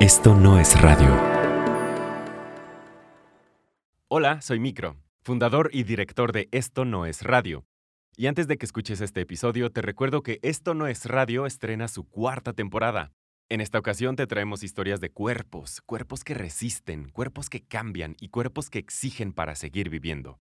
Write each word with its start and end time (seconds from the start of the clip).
Esto 0.00 0.32
no 0.32 0.60
es 0.60 0.80
radio. 0.80 1.12
Hola, 4.06 4.40
soy 4.40 4.60
Micro, 4.60 4.96
fundador 5.22 5.70
y 5.72 5.82
director 5.82 6.30
de 6.30 6.48
Esto 6.52 6.84
no 6.84 7.04
es 7.04 7.22
radio. 7.22 7.66
Y 8.16 8.28
antes 8.28 8.46
de 8.46 8.58
que 8.58 8.64
escuches 8.64 9.00
este 9.00 9.22
episodio, 9.22 9.72
te 9.72 9.82
recuerdo 9.82 10.22
que 10.22 10.38
Esto 10.42 10.74
no 10.74 10.86
es 10.86 11.06
radio 11.06 11.46
estrena 11.46 11.88
su 11.88 12.04
cuarta 12.04 12.52
temporada. 12.52 13.10
En 13.48 13.60
esta 13.60 13.80
ocasión 13.80 14.14
te 14.14 14.28
traemos 14.28 14.62
historias 14.62 15.00
de 15.00 15.10
cuerpos, 15.10 15.80
cuerpos 15.84 16.22
que 16.22 16.34
resisten, 16.34 17.10
cuerpos 17.10 17.50
que 17.50 17.64
cambian 17.64 18.14
y 18.20 18.28
cuerpos 18.28 18.70
que 18.70 18.78
exigen 18.78 19.32
para 19.32 19.56
seguir 19.56 19.90
viviendo. 19.90 20.38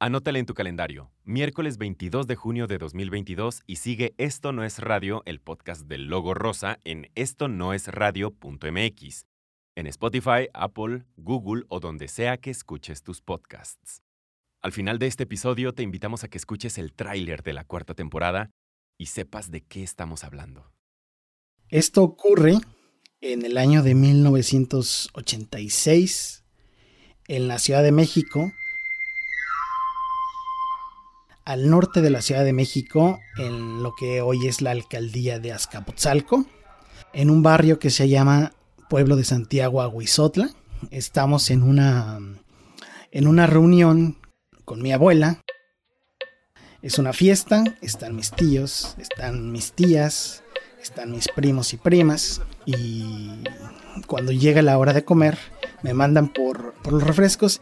Anótale 0.00 0.38
en 0.38 0.46
tu 0.46 0.54
calendario, 0.54 1.10
miércoles 1.24 1.76
22 1.76 2.28
de 2.28 2.36
junio 2.36 2.68
de 2.68 2.78
2022 2.78 3.62
y 3.66 3.74
sigue 3.74 4.14
Esto 4.16 4.52
no 4.52 4.62
es 4.62 4.78
radio, 4.78 5.24
el 5.26 5.40
podcast 5.40 5.88
del 5.88 6.04
logo 6.04 6.34
rosa 6.34 6.78
en 6.84 7.10
esto 7.16 7.48
no 7.48 7.74
es 7.74 7.88
radio.mx, 7.88 9.26
en 9.74 9.86
Spotify, 9.88 10.46
Apple, 10.54 11.02
Google 11.16 11.64
o 11.68 11.80
donde 11.80 12.06
sea 12.06 12.36
que 12.36 12.50
escuches 12.50 13.02
tus 13.02 13.22
podcasts. 13.22 14.04
Al 14.62 14.70
final 14.70 15.00
de 15.00 15.08
este 15.08 15.24
episodio 15.24 15.74
te 15.74 15.82
invitamos 15.82 16.22
a 16.22 16.28
que 16.28 16.38
escuches 16.38 16.78
el 16.78 16.92
tráiler 16.92 17.42
de 17.42 17.54
la 17.54 17.64
cuarta 17.64 17.94
temporada 17.94 18.50
y 18.98 19.06
sepas 19.06 19.50
de 19.50 19.62
qué 19.62 19.82
estamos 19.82 20.22
hablando. 20.22 20.70
Esto 21.70 22.04
ocurre 22.04 22.54
en 23.20 23.44
el 23.44 23.58
año 23.58 23.82
de 23.82 23.96
1986 23.96 26.44
en 27.26 27.48
la 27.48 27.58
Ciudad 27.58 27.82
de 27.82 27.90
México 27.90 28.52
al 31.48 31.70
norte 31.70 32.02
de 32.02 32.10
la 32.10 32.20
Ciudad 32.20 32.44
de 32.44 32.52
México, 32.52 33.20
en 33.38 33.82
lo 33.82 33.94
que 33.94 34.20
hoy 34.20 34.46
es 34.46 34.60
la 34.60 34.70
alcaldía 34.70 35.38
de 35.38 35.50
Azcapotzalco, 35.50 36.44
en 37.14 37.30
un 37.30 37.42
barrio 37.42 37.78
que 37.78 37.88
se 37.88 38.06
llama 38.06 38.52
Pueblo 38.90 39.16
de 39.16 39.24
Santiago 39.24 39.80
Aguizotla. 39.80 40.50
Estamos 40.90 41.50
en 41.50 41.62
una, 41.62 42.18
en 43.12 43.26
una 43.26 43.46
reunión 43.46 44.18
con 44.66 44.82
mi 44.82 44.92
abuela. 44.92 45.40
Es 46.82 46.98
una 46.98 47.14
fiesta, 47.14 47.64
están 47.80 48.14
mis 48.14 48.30
tíos, 48.30 48.94
están 48.98 49.50
mis 49.50 49.72
tías, 49.72 50.42
están 50.82 51.12
mis 51.12 51.28
primos 51.28 51.72
y 51.72 51.78
primas. 51.78 52.42
Y 52.66 53.42
cuando 54.06 54.32
llega 54.32 54.60
la 54.60 54.76
hora 54.76 54.92
de 54.92 55.06
comer, 55.06 55.38
me 55.82 55.94
mandan 55.94 56.30
por, 56.30 56.74
los 56.90 57.02
refrescos. 57.02 57.58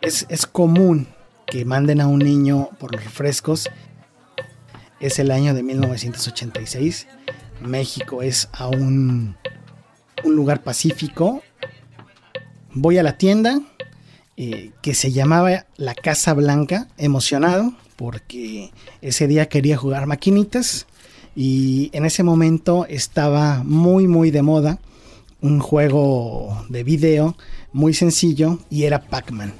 Es, 0.00 0.26
es 0.28 0.44
común 0.44 1.06
que 1.46 1.64
manden 1.64 2.00
a 2.00 2.06
un 2.06 2.18
niño 2.18 2.70
por 2.78 2.92
los 2.92 3.04
refrescos. 3.04 3.68
Es 5.00 5.18
el 5.18 5.30
año 5.30 5.54
de 5.54 5.62
1986. 5.62 7.06
México 7.60 8.22
es 8.22 8.48
aún 8.52 9.36
un 10.24 10.36
lugar 10.36 10.62
pacífico. 10.62 11.42
Voy 12.72 12.98
a 12.98 13.02
la 13.02 13.16
tienda 13.16 13.60
eh, 14.36 14.72
que 14.82 14.94
se 14.94 15.12
llamaba 15.12 15.66
La 15.76 15.94
Casa 15.94 16.34
Blanca, 16.34 16.88
emocionado 16.98 17.72
porque 17.96 18.70
ese 19.00 19.26
día 19.26 19.48
quería 19.48 19.76
jugar 19.76 20.06
maquinitas 20.06 20.86
y 21.34 21.90
en 21.92 22.04
ese 22.04 22.22
momento 22.22 22.86
estaba 22.86 23.62
muy 23.64 24.06
muy 24.06 24.30
de 24.30 24.42
moda 24.42 24.78
un 25.40 25.60
juego 25.60 26.64
de 26.68 26.82
video 26.84 27.36
muy 27.72 27.94
sencillo 27.94 28.58
y 28.70 28.84
era 28.84 29.02
Pac-Man. 29.02 29.52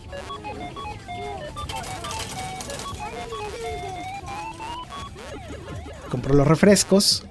Compro 6.17 6.35
los 6.35 6.49
refrescos 6.49 7.25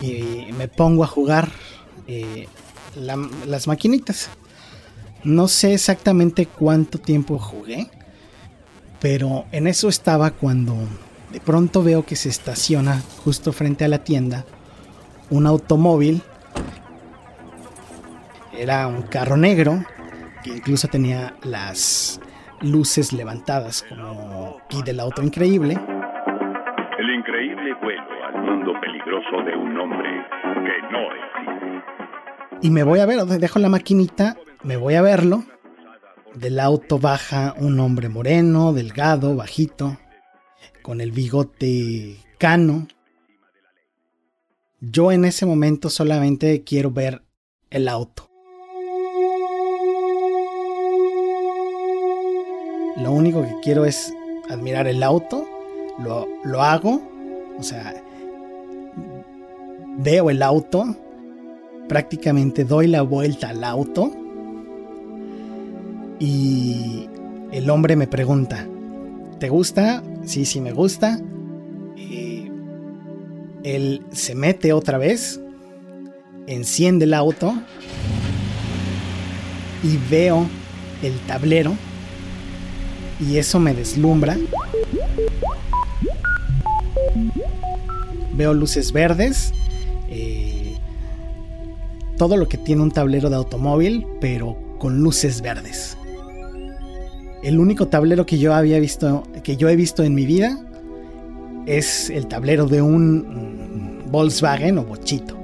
y 0.00 0.46
me 0.56 0.66
pongo 0.66 1.04
a 1.04 1.06
jugar 1.06 1.50
eh, 2.06 2.48
las 2.96 3.66
maquinitas. 3.66 4.30
No 5.24 5.46
sé 5.46 5.74
exactamente 5.74 6.46
cuánto 6.46 6.98
tiempo 6.98 7.38
jugué, 7.38 7.90
pero 8.98 9.44
en 9.52 9.66
eso 9.66 9.90
estaba 9.90 10.30
cuando 10.30 10.74
de 11.32 11.40
pronto 11.40 11.82
veo 11.82 12.06
que 12.06 12.16
se 12.16 12.30
estaciona 12.30 13.02
justo 13.22 13.52
frente 13.52 13.84
a 13.84 13.88
la 13.88 14.02
tienda 14.04 14.46
un 15.28 15.46
automóvil. 15.46 16.22
Era 18.56 18.86
un 18.86 19.02
carro 19.02 19.36
negro 19.36 19.84
que 20.42 20.48
incluso 20.48 20.88
tenía 20.88 21.36
las 21.42 22.20
luces 22.62 23.12
levantadas 23.12 23.84
como 23.86 24.60
aquí 24.64 24.82
del 24.82 25.00
auto 25.00 25.22
increíble. 25.22 25.78
De 29.42 29.56
un 29.56 29.78
hombre 29.78 30.08
que 30.64 30.92
no 30.92 31.00
existe. 31.12 31.94
Y 32.62 32.70
me 32.70 32.82
voy 32.82 33.00
a 33.00 33.06
ver, 33.06 33.24
dejo 33.24 33.58
la 33.58 33.68
maquinita, 33.68 34.36
me 34.62 34.76
voy 34.76 34.94
a 34.94 35.02
verlo. 35.02 35.44
Del 36.34 36.58
auto 36.60 36.98
baja 36.98 37.54
un 37.58 37.78
hombre 37.80 38.08
moreno, 38.08 38.72
delgado, 38.72 39.36
bajito, 39.36 39.98
con 40.82 41.00
el 41.00 41.12
bigote 41.12 42.16
cano. 42.38 42.86
Yo 44.80 45.12
en 45.12 45.24
ese 45.24 45.46
momento 45.46 45.88
solamente 45.90 46.62
quiero 46.64 46.90
ver 46.90 47.22
el 47.70 47.88
auto. 47.88 48.28
Lo 52.96 53.10
único 53.10 53.42
que 53.42 53.54
quiero 53.62 53.84
es 53.84 54.14
admirar 54.48 54.86
el 54.86 55.02
auto, 55.02 55.48
lo, 55.98 56.28
lo 56.44 56.62
hago, 56.62 57.02
o 57.58 57.62
sea, 57.62 58.03
veo 59.98 60.30
el 60.30 60.42
auto, 60.42 60.96
prácticamente 61.88 62.64
doy 62.64 62.86
la 62.86 63.02
vuelta 63.02 63.50
al 63.50 63.64
auto 63.64 64.10
y 66.18 67.08
el 67.52 67.70
hombre 67.70 67.96
me 67.96 68.06
pregunta, 68.06 68.66
¿te 69.38 69.48
gusta? 69.48 70.02
Sí, 70.24 70.44
sí 70.44 70.60
me 70.60 70.72
gusta. 70.72 71.20
Y 71.96 72.50
él 73.62 74.02
se 74.12 74.34
mete 74.34 74.72
otra 74.72 74.98
vez, 74.98 75.40
enciende 76.46 77.04
el 77.04 77.14
auto 77.14 77.54
y 79.82 79.98
veo 80.10 80.46
el 81.02 81.18
tablero 81.20 81.76
y 83.20 83.36
eso 83.36 83.60
me 83.60 83.74
deslumbra. 83.74 84.36
Veo 88.32 88.52
luces 88.52 88.90
verdes 88.92 89.52
todo 92.16 92.36
lo 92.36 92.48
que 92.48 92.58
tiene 92.58 92.82
un 92.82 92.90
tablero 92.90 93.30
de 93.30 93.36
automóvil, 93.36 94.06
pero 94.20 94.56
con 94.78 95.00
luces 95.00 95.40
verdes. 95.40 95.96
El 97.42 97.58
único 97.58 97.88
tablero 97.88 98.24
que 98.26 98.38
yo 98.38 98.54
había 98.54 98.78
visto, 98.78 99.24
que 99.42 99.56
yo 99.56 99.68
he 99.68 99.76
visto 99.76 100.02
en 100.02 100.14
mi 100.14 100.26
vida, 100.26 100.58
es 101.66 102.10
el 102.10 102.26
tablero 102.26 102.66
de 102.66 102.82
un 102.82 104.02
Volkswagen 104.10 104.78
o 104.78 104.84
bochito. 104.84 105.36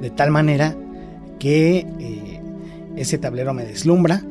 De 0.00 0.10
tal 0.10 0.30
manera 0.30 0.76
que 1.38 1.86
eh, 1.98 2.40
ese 2.96 3.18
tablero 3.18 3.54
me 3.54 3.64
deslumbra, 3.64 4.22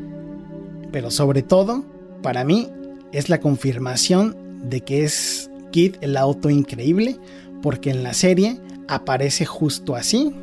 pero 0.91 1.11
sobre 1.11 1.41
todo, 1.41 1.83
para 2.21 2.43
mí, 2.43 2.69
es 3.11 3.29
la 3.29 3.39
confirmación 3.39 4.35
de 4.69 4.81
que 4.81 5.03
es 5.03 5.49
Kid 5.71 5.95
el 6.01 6.17
auto 6.17 6.49
increíble, 6.49 7.17
porque 7.61 7.89
en 7.89 8.03
la 8.03 8.13
serie 8.13 8.59
aparece 8.87 9.45
justo 9.45 9.95
así, 9.95 10.33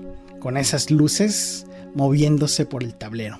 con 0.40 0.56
esas 0.56 0.90
luces 0.90 1.66
moviéndose 1.94 2.66
por 2.66 2.82
el 2.82 2.94
tablero. 2.94 3.38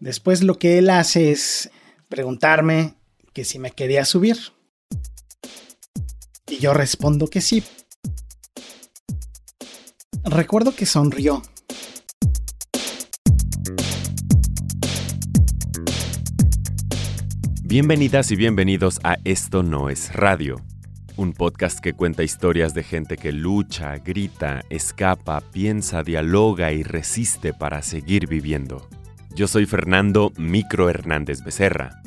Después 0.00 0.42
lo 0.42 0.58
que 0.58 0.78
él 0.78 0.90
hace 0.90 1.32
es 1.32 1.70
preguntarme 2.08 2.94
que 3.34 3.44
si 3.44 3.58
me 3.58 3.72
quería 3.72 4.04
subir. 4.04 4.38
Y 6.46 6.58
yo 6.58 6.72
respondo 6.72 7.28
que 7.28 7.40
sí. 7.40 7.62
Recuerdo 10.24 10.74
que 10.74 10.86
sonrió. 10.86 11.42
Bienvenidas 17.64 18.30
y 18.30 18.36
bienvenidos 18.36 18.98
a 19.04 19.18
Esto 19.24 19.62
no 19.62 19.90
es 19.90 20.14
radio 20.14 20.64
un 21.18 21.32
podcast 21.32 21.80
que 21.80 21.94
cuenta 21.94 22.22
historias 22.22 22.74
de 22.74 22.84
gente 22.84 23.16
que 23.16 23.32
lucha, 23.32 23.98
grita, 23.98 24.62
escapa, 24.70 25.40
piensa, 25.40 26.04
dialoga 26.04 26.72
y 26.72 26.84
resiste 26.84 27.52
para 27.52 27.82
seguir 27.82 28.28
viviendo. 28.28 28.88
Yo 29.34 29.48
soy 29.48 29.66
Fernando 29.66 30.32
Micro 30.36 30.88
Hernández 30.88 31.42
Becerra. 31.42 32.02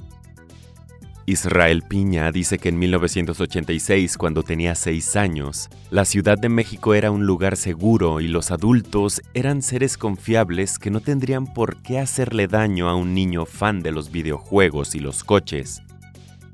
Israel 1.25 1.83
Piña 1.87 2.31
dice 2.31 2.57
que 2.57 2.69
en 2.69 2.79
1986, 2.79 4.17
cuando 4.17 4.43
tenía 4.43 4.75
seis 4.75 5.17
años, 5.17 5.69
la 5.89 6.05
Ciudad 6.05 6.37
de 6.37 6.47
México 6.47 6.93
era 6.93 7.11
un 7.11 7.25
lugar 7.25 7.57
seguro 7.57 8.21
y 8.21 8.29
los 8.29 8.49
adultos 8.49 9.21
eran 9.33 9.61
seres 9.61 9.97
confiables 9.97 10.79
que 10.79 10.89
no 10.89 11.01
tendrían 11.01 11.53
por 11.53 11.81
qué 11.83 11.99
hacerle 11.99 12.47
daño 12.47 12.87
a 12.87 12.95
un 12.95 13.13
niño 13.13 13.45
fan 13.45 13.81
de 13.81 13.91
los 13.91 14.09
videojuegos 14.09 14.95
y 14.95 14.99
los 14.99 15.25
coches. 15.25 15.81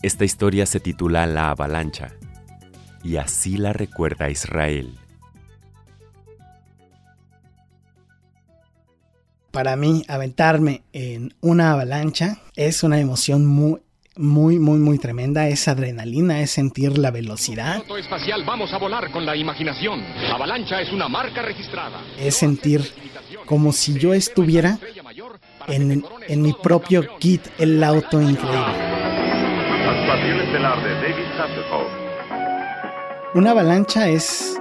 Esta 0.01 0.25
historia 0.25 0.65
se 0.65 0.79
titula 0.79 1.27
La 1.27 1.51
Avalancha 1.51 2.16
y 3.03 3.17
así 3.17 3.57
la 3.57 3.73
recuerda 3.73 4.29
Israel. 4.29 4.97
para 9.57 9.75
mí 9.75 10.03
aventarme 10.07 10.83
en 10.93 11.33
una 11.41 11.71
avalancha 11.71 12.37
es 12.55 12.83
una 12.83 12.99
emoción 12.99 13.47
muy, 13.47 13.81
muy, 14.15 14.59
muy, 14.59 14.77
muy 14.77 14.99
tremenda. 14.99 15.47
Es 15.47 15.67
adrenalina, 15.67 16.41
es 16.41 16.51
sentir 16.51 16.95
la 16.99 17.09
velocidad. 17.09 17.81
espacial, 17.97 18.43
vamos 18.45 18.71
a 18.71 18.77
volar 18.77 19.09
con 19.11 19.25
la 19.25 19.35
imaginación. 19.35 19.99
Avalancha 20.31 20.79
es 20.79 20.93
una 20.93 21.07
marca 21.07 21.41
registrada. 21.41 22.03
Es 22.19 22.35
sentir 22.35 22.81
como 23.47 23.71
si 23.71 23.97
yo 23.97 24.13
estuviera 24.13 24.77
en, 25.67 26.05
en 26.27 26.41
mi 26.43 26.53
propio 26.53 27.17
kit, 27.17 27.41
el 27.57 27.83
auto 27.83 28.21
increíble. 28.21 28.97
Una 33.35 33.51
avalancha 33.51 34.09
es, 34.09 34.55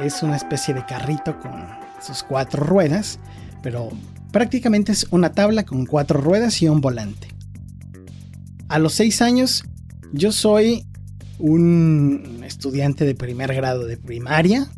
es 0.00 0.22
una 0.22 0.36
especie 0.36 0.72
de 0.72 0.86
carrito 0.86 1.38
con 1.40 1.52
sus 2.00 2.22
cuatro 2.22 2.62
ruedas, 2.62 3.18
pero 3.62 3.90
prácticamente 4.30 4.92
es 4.92 5.06
una 5.10 5.32
tabla 5.32 5.64
con 5.66 5.86
cuatro 5.86 6.20
ruedas 6.20 6.62
y 6.62 6.68
un 6.68 6.80
volante. 6.80 7.28
A 8.68 8.78
los 8.78 8.94
seis 8.94 9.20
años, 9.22 9.64
yo 10.12 10.30
soy 10.30 10.86
un 11.38 12.42
estudiante 12.46 13.04
de 13.04 13.14
primer 13.16 13.52
grado 13.54 13.86
de 13.86 13.96
primaria. 13.96 14.68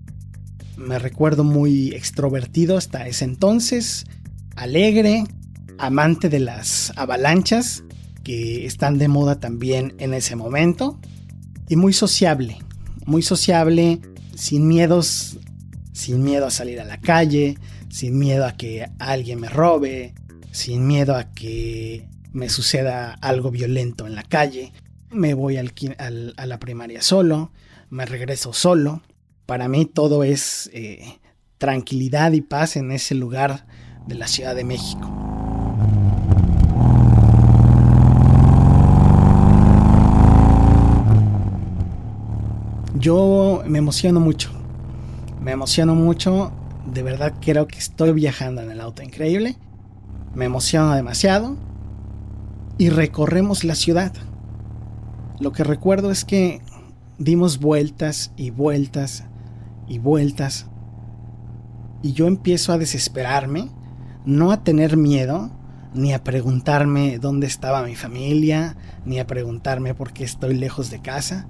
Me 0.76 0.98
recuerdo 0.98 1.44
muy 1.44 1.94
extrovertido 1.94 2.78
hasta 2.78 3.06
ese 3.06 3.26
entonces, 3.26 4.06
alegre, 4.56 5.24
amante 5.78 6.30
de 6.30 6.40
las 6.40 6.92
avalanchas 6.96 7.84
que 8.24 8.64
están 8.64 8.96
de 8.96 9.08
moda 9.08 9.38
también 9.38 9.94
en 9.98 10.14
ese 10.14 10.34
momento 10.34 10.98
y 11.68 11.76
muy 11.76 11.92
sociable, 11.92 12.58
muy 13.08 13.22
sociable, 13.22 14.00
sin 14.36 14.68
miedos, 14.68 15.38
sin 15.92 16.22
miedo 16.22 16.46
a 16.46 16.50
salir 16.50 16.78
a 16.78 16.84
la 16.84 17.00
calle, 17.00 17.56
sin 17.88 18.18
miedo 18.18 18.44
a 18.44 18.52
que 18.52 18.86
alguien 18.98 19.40
me 19.40 19.48
robe, 19.48 20.14
sin 20.52 20.86
miedo 20.86 21.16
a 21.16 21.32
que 21.32 22.06
me 22.32 22.50
suceda 22.50 23.14
algo 23.22 23.50
violento 23.50 24.06
en 24.06 24.14
la 24.14 24.24
calle. 24.24 24.74
Me 25.10 25.32
voy 25.32 25.56
al, 25.56 25.72
a 26.36 26.46
la 26.46 26.60
primaria 26.60 27.00
solo, 27.00 27.50
me 27.88 28.04
regreso 28.04 28.52
solo. 28.52 29.00
Para 29.46 29.68
mí 29.68 29.86
todo 29.86 30.22
es 30.22 30.68
eh, 30.74 31.18
tranquilidad 31.56 32.32
y 32.32 32.42
paz 32.42 32.76
en 32.76 32.92
ese 32.92 33.14
lugar 33.14 33.66
de 34.06 34.16
la 34.16 34.28
Ciudad 34.28 34.54
de 34.54 34.64
México. 34.64 35.37
Yo 43.08 43.62
me 43.66 43.78
emociono 43.78 44.20
mucho. 44.20 44.50
Me 45.40 45.52
emociono 45.52 45.94
mucho. 45.94 46.52
De 46.84 47.02
verdad 47.02 47.32
creo 47.40 47.66
que 47.66 47.78
estoy 47.78 48.12
viajando 48.12 48.60
en 48.60 48.70
el 48.70 48.82
auto 48.82 49.02
increíble. 49.02 49.56
Me 50.34 50.44
emociono 50.44 50.94
demasiado. 50.94 51.56
Y 52.76 52.90
recorremos 52.90 53.64
la 53.64 53.76
ciudad. 53.76 54.12
Lo 55.40 55.52
que 55.52 55.64
recuerdo 55.64 56.10
es 56.10 56.26
que 56.26 56.60
dimos 57.16 57.60
vueltas 57.60 58.30
y 58.36 58.50
vueltas 58.50 59.24
y 59.86 59.98
vueltas. 60.00 60.66
Y 62.02 62.12
yo 62.12 62.26
empiezo 62.26 62.74
a 62.74 62.78
desesperarme, 62.78 63.70
no 64.26 64.50
a 64.50 64.64
tener 64.64 64.98
miedo, 64.98 65.50
ni 65.94 66.12
a 66.12 66.22
preguntarme 66.22 67.18
dónde 67.18 67.46
estaba 67.46 67.84
mi 67.84 67.94
familia, 67.94 68.76
ni 69.06 69.18
a 69.18 69.26
preguntarme 69.26 69.94
por 69.94 70.12
qué 70.12 70.24
estoy 70.24 70.52
lejos 70.52 70.90
de 70.90 71.00
casa, 71.00 71.46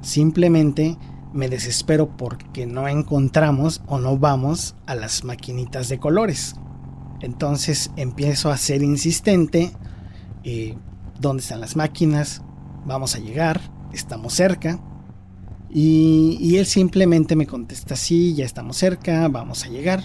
Simplemente 0.00 0.96
me 1.32 1.48
desespero 1.48 2.16
porque 2.16 2.66
no 2.66 2.88
encontramos 2.88 3.82
o 3.86 3.98
no 3.98 4.18
vamos 4.18 4.74
a 4.86 4.94
las 4.94 5.24
maquinitas 5.24 5.88
de 5.88 5.98
colores. 5.98 6.56
Entonces 7.20 7.90
empiezo 7.96 8.50
a 8.50 8.56
ser 8.56 8.82
insistente. 8.82 9.72
Eh, 10.44 10.76
¿Dónde 11.20 11.42
están 11.42 11.60
las 11.60 11.76
máquinas? 11.76 12.42
Vamos 12.86 13.14
a 13.14 13.18
llegar. 13.18 13.60
Estamos 13.92 14.32
cerca. 14.34 14.80
Y, 15.68 16.38
y, 16.40 16.56
él 16.56 16.66
simplemente 16.66 17.34
me 17.34 17.46
contesta, 17.46 17.96
sí, 17.96 18.34
ya 18.34 18.44
estamos 18.44 18.76
cerca, 18.76 19.26
vamos 19.28 19.64
a 19.64 19.68
llegar. 19.68 20.04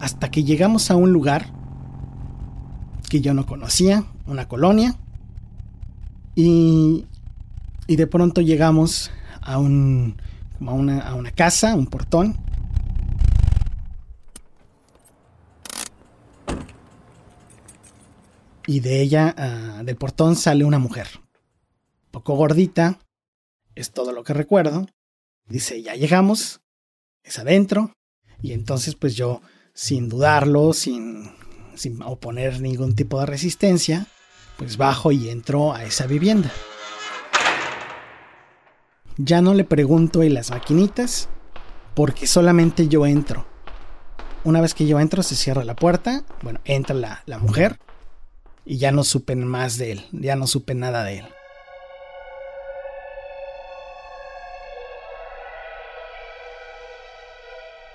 Hasta 0.00 0.30
que 0.30 0.42
llegamos 0.42 0.90
a 0.90 0.96
un 0.96 1.12
lugar 1.12 1.52
que 3.08 3.20
yo 3.20 3.34
no 3.34 3.46
conocía, 3.46 4.04
una 4.26 4.48
colonia. 4.48 4.96
Y 6.34 7.06
y 7.88 7.96
de 7.96 8.06
pronto 8.06 8.42
llegamos 8.42 9.10
a, 9.40 9.58
un, 9.58 10.20
a, 10.60 10.72
una, 10.74 11.10
a 11.10 11.32
casa, 11.32 11.74
un 11.74 11.86
portón. 11.86 12.36
Y 18.66 18.80
de 18.80 19.00
ella, 19.00 19.34
ah, 19.38 19.82
del 19.82 19.96
portón, 19.96 20.36
sale 20.36 20.64
una 20.64 20.78
mujer. 20.78 21.08
Poco 22.10 22.36
gordita, 22.36 22.98
es 23.74 23.90
todo 23.90 24.12
lo 24.12 24.22
que 24.22 24.34
recuerdo. 24.34 24.86
Dice, 25.48 25.82
ya 25.82 25.94
llegamos, 25.94 26.60
es 27.24 27.38
adentro. 27.38 27.94
Y 28.42 28.52
entonces 28.52 28.94
pues 28.96 29.16
yo, 29.16 29.40
sin 29.72 30.10
dudarlo, 30.10 30.74
sin, 30.74 31.30
sin 31.74 32.02
oponer 32.02 32.60
ningún 32.60 32.94
tipo 32.94 33.18
de 33.18 33.24
resistencia, 33.24 34.06
pues 34.58 34.76
bajo 34.76 35.10
y 35.10 35.30
entro 35.30 35.72
a 35.72 35.84
esa 35.84 36.06
vivienda. 36.06 36.52
Ya 39.20 39.40
no 39.42 39.52
le 39.52 39.64
pregunto 39.64 40.22
en 40.22 40.34
las 40.34 40.52
maquinitas 40.52 41.28
porque 41.94 42.28
solamente 42.28 42.86
yo 42.86 43.04
entro. 43.04 43.44
Una 44.44 44.60
vez 44.60 44.74
que 44.74 44.86
yo 44.86 45.00
entro 45.00 45.24
se 45.24 45.34
cierra 45.34 45.64
la 45.64 45.74
puerta, 45.74 46.22
bueno, 46.42 46.60
entra 46.64 46.94
la, 46.94 47.22
la 47.26 47.38
mujer 47.38 47.80
y 48.64 48.78
ya 48.78 48.92
no 48.92 49.02
supe 49.02 49.34
más 49.34 49.76
de 49.76 49.90
él, 49.90 50.06
ya 50.12 50.36
no 50.36 50.46
supe 50.46 50.76
nada 50.76 51.02
de 51.02 51.18
él. 51.18 51.28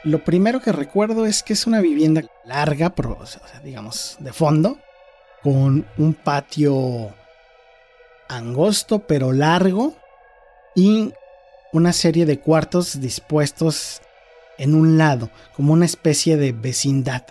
Lo 0.04 0.26
primero 0.26 0.60
que 0.60 0.74
recuerdo 0.74 1.26
es 1.26 1.42
que 1.42 1.54
es 1.54 1.66
una 1.66 1.80
vivienda 1.80 2.24
larga, 2.44 2.94
digamos, 3.64 4.18
de 4.20 4.34
fondo, 4.34 4.78
con 5.42 5.88
un 5.98 6.14
patio 6.14 7.14
angosto 8.28 9.00
pero 9.00 9.32
largo 9.32 9.96
y 10.76 11.14
una 11.72 11.94
serie 11.94 12.26
de 12.26 12.40
cuartos 12.40 13.02
dispuestos 13.02 14.02
en 14.58 14.76
un 14.76 14.98
lado, 14.98 15.30
como 15.56 15.74
una 15.74 15.86
especie 15.86 16.38
de 16.38 16.52
vecindad. 16.52 17.26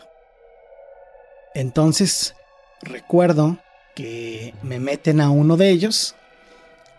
Entonces, 1.55 2.35
recuerdo 2.83 3.59
que 3.95 4.55
me 4.63 4.81
meten 4.81 5.21
a 5.21 5.31
uno 5.31 5.57
de 5.57 5.71
ellos 5.71 6.15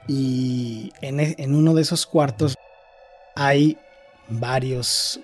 y 0.08 0.94
en, 1.02 1.20
e, 1.20 1.36
en 1.38 1.56
uno 1.56 1.74
de 1.74 1.82
esos 1.82 2.06
cuartos 2.06 2.56
hay 3.36 3.78
varios, 4.28 5.20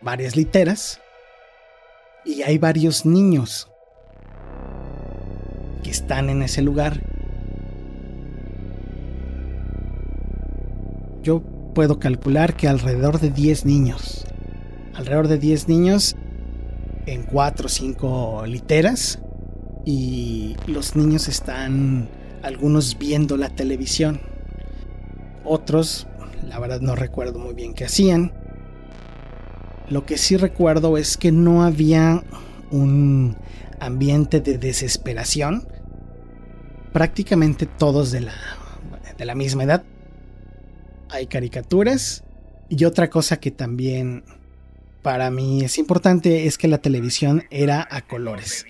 varias 0.00 0.36
literas 0.36 1.00
y 2.24 2.42
hay 2.42 2.58
varios 2.58 3.06
niños 3.06 3.68
que 5.82 5.90
están 5.90 6.30
en 6.30 6.42
ese 6.42 6.62
lugar 6.62 7.00
yo 11.28 11.42
puedo 11.74 11.98
calcular 11.98 12.56
que 12.56 12.68
alrededor 12.68 13.20
de 13.20 13.28
10 13.28 13.66
niños, 13.66 14.24
alrededor 14.94 15.28
de 15.28 15.36
10 15.36 15.68
niños 15.68 16.16
en 17.04 17.24
4 17.24 17.66
o 17.66 17.68
5 17.68 18.46
literas 18.46 19.18
y 19.84 20.56
los 20.66 20.96
niños 20.96 21.28
están 21.28 22.08
algunos 22.42 22.96
viendo 22.96 23.36
la 23.36 23.50
televisión, 23.50 24.22
otros, 25.44 26.06
la 26.48 26.58
verdad 26.60 26.80
no 26.80 26.96
recuerdo 26.96 27.38
muy 27.38 27.52
bien 27.52 27.74
qué 27.74 27.84
hacían. 27.84 28.32
Lo 29.90 30.06
que 30.06 30.16
sí 30.16 30.38
recuerdo 30.38 30.96
es 30.96 31.18
que 31.18 31.30
no 31.30 31.62
había 31.62 32.24
un 32.70 33.36
ambiente 33.80 34.40
de 34.40 34.56
desesperación. 34.56 35.68
Prácticamente 36.94 37.66
todos 37.66 38.12
de 38.12 38.22
la, 38.22 38.34
de 39.18 39.24
la 39.26 39.34
misma 39.34 39.64
edad 39.64 39.84
hay 41.10 41.26
caricaturas. 41.26 42.24
Y 42.68 42.84
otra 42.84 43.08
cosa 43.08 43.40
que 43.40 43.50
también 43.50 44.24
para 45.02 45.30
mí 45.30 45.64
es 45.64 45.78
importante 45.78 46.46
es 46.46 46.58
que 46.58 46.68
la 46.68 46.78
televisión 46.78 47.44
era 47.50 47.86
a 47.90 48.02
colores. 48.02 48.66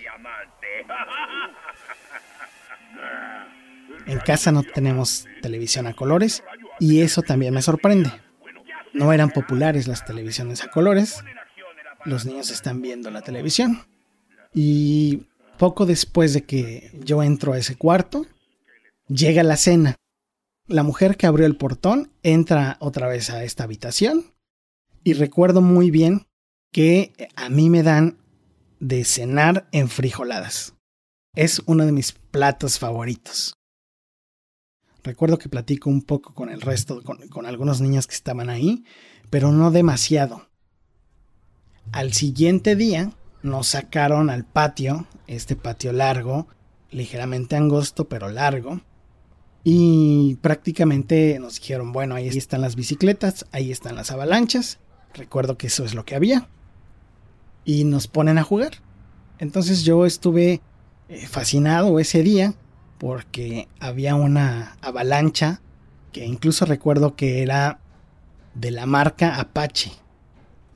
En 4.07 4.19
casa 4.21 4.53
no 4.53 4.63
tenemos 4.63 5.27
televisión 5.43 5.87
a 5.87 5.95
colores 5.95 6.43
y 6.81 7.03
eso 7.03 7.23
también 7.23 7.53
me 7.53 7.61
sorprende. 7.61 8.11
No 8.95 9.13
eran 9.13 9.31
populares 9.31 9.87
las 9.87 10.05
televisiones 10.05 10.63
a 10.65 10.71
colores. 10.71 11.23
Los 12.05 12.25
niños 12.25 12.51
están 12.51 12.81
viendo 12.81 13.11
la 13.11 13.23
televisión. 13.23 13.87
Y 14.55 15.27
poco 15.59 15.85
después 15.85 16.33
de 16.33 16.45
que 16.45 16.91
yo 17.05 17.23
entro 17.23 17.53
a 17.53 17.59
ese 17.59 17.77
cuarto, 17.77 18.27
llega 19.09 19.43
la 19.43 19.57
cena. 19.57 19.97
La 20.69 20.83
mujer 20.83 21.17
que 21.17 21.27
abrió 21.27 21.47
el 21.47 21.57
portón 21.57 22.13
entra 22.23 22.77
otra 22.81 23.09
vez 23.09 23.31
a 23.31 23.43
esta 23.43 23.65
habitación 23.65 24.35
y 25.03 25.15
recuerdo 25.15 25.63
muy 25.63 25.91
bien 25.91 26.27
que 26.73 27.31
a 27.37 27.49
mí 27.49 27.71
me 27.71 27.83
dan 27.83 28.19
de 28.79 29.07
cenar 29.07 29.67
en 29.73 29.89
frijoladas. 29.89 30.75
Es 31.35 31.63
uno 31.65 31.87
de 31.87 31.93
mis 31.93 32.13
platos 32.13 32.79
favoritos. 32.79 33.55
Recuerdo 35.03 35.39
que 35.39 35.49
platico 35.49 35.89
un 35.89 36.03
poco 36.03 36.35
con 36.35 36.51
el 36.51 36.61
resto, 36.61 37.03
con, 37.03 37.47
algunos 37.47 37.81
niños 37.81 38.07
que 38.07 38.15
estaban 38.15 38.51
ahí, 38.51 38.85
pero 39.31 39.53
no 39.53 39.71
demasiado. 39.71 40.51
Al 41.93 42.13
siguiente 42.13 42.77
día 42.77 43.13
nos 43.43 43.69
sacaron 43.69 44.29
al 44.29 44.45
patio, 44.45 45.07
este 45.27 45.57
patio 45.57 45.95
largo, 45.95 46.47
ligeramente 46.91 47.57
angosto 47.57 48.07
pero 48.07 48.29
largo, 48.29 48.83
y 49.65 50.37
prácticamente 50.37 51.39
nos 51.39 51.61
dijeron, 51.61 51.93
bueno, 51.93 52.15
ahí 52.15 52.29
están 52.29 52.61
las 52.61 52.77
bicicletas, 52.77 53.47
ahí 53.53 53.71
están 53.71 53.97
las 53.97 54.11
avalanchas, 54.11 54.79
recuerdo 55.15 55.59
que 55.59 55.67
eso 55.67 55.85
es 55.85 55.95
lo 55.95 56.05
que 56.05 56.15
había, 56.15 56.49
y 57.65 57.85
nos 57.85 58.09
ponen 58.09 58.39
a 58.39 58.45
jugar. 58.45 58.73
Entonces 59.39 59.85
yo 59.85 60.07
estuve 60.07 60.61
eh, 61.09 61.27
fascinado 61.27 61.99
ese 61.99 62.23
día 62.23 62.55
porque 62.99 63.69
había 63.79 64.15
una 64.15 64.77
avalancha 64.81 65.61
que 66.13 66.25
incluso 66.25 66.65
recuerdo 66.65 67.15
que 67.15 67.43
era 67.43 67.79
de 68.55 68.71
la 68.71 68.87
marca 68.87 69.37
Apache. 69.37 69.93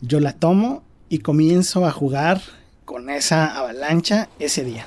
Yo 0.00 0.20
la 0.20 0.32
tomo 0.32 0.82
y 1.08 1.18
comienzo 1.18 1.86
a 1.86 1.90
jugar 1.90 2.40
con 2.84 3.10
esa 3.10 3.56
avalancha 3.56 4.28
ese 4.38 4.64
día. 4.64 4.86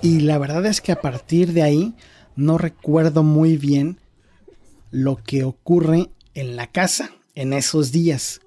Y 0.00 0.20
la 0.20 0.38
verdad 0.38 0.64
es 0.66 0.80
que 0.80 0.92
a 0.92 1.00
partir 1.00 1.52
de 1.52 1.62
ahí 1.62 1.94
no 2.36 2.56
recuerdo 2.56 3.22
muy 3.22 3.56
bien 3.56 3.98
lo 4.90 5.16
que 5.16 5.44
ocurre 5.44 6.10
en 6.34 6.56
la 6.56 6.68
casa 6.68 7.10
en 7.34 7.52
esos 7.52 7.90
días. 7.90 8.40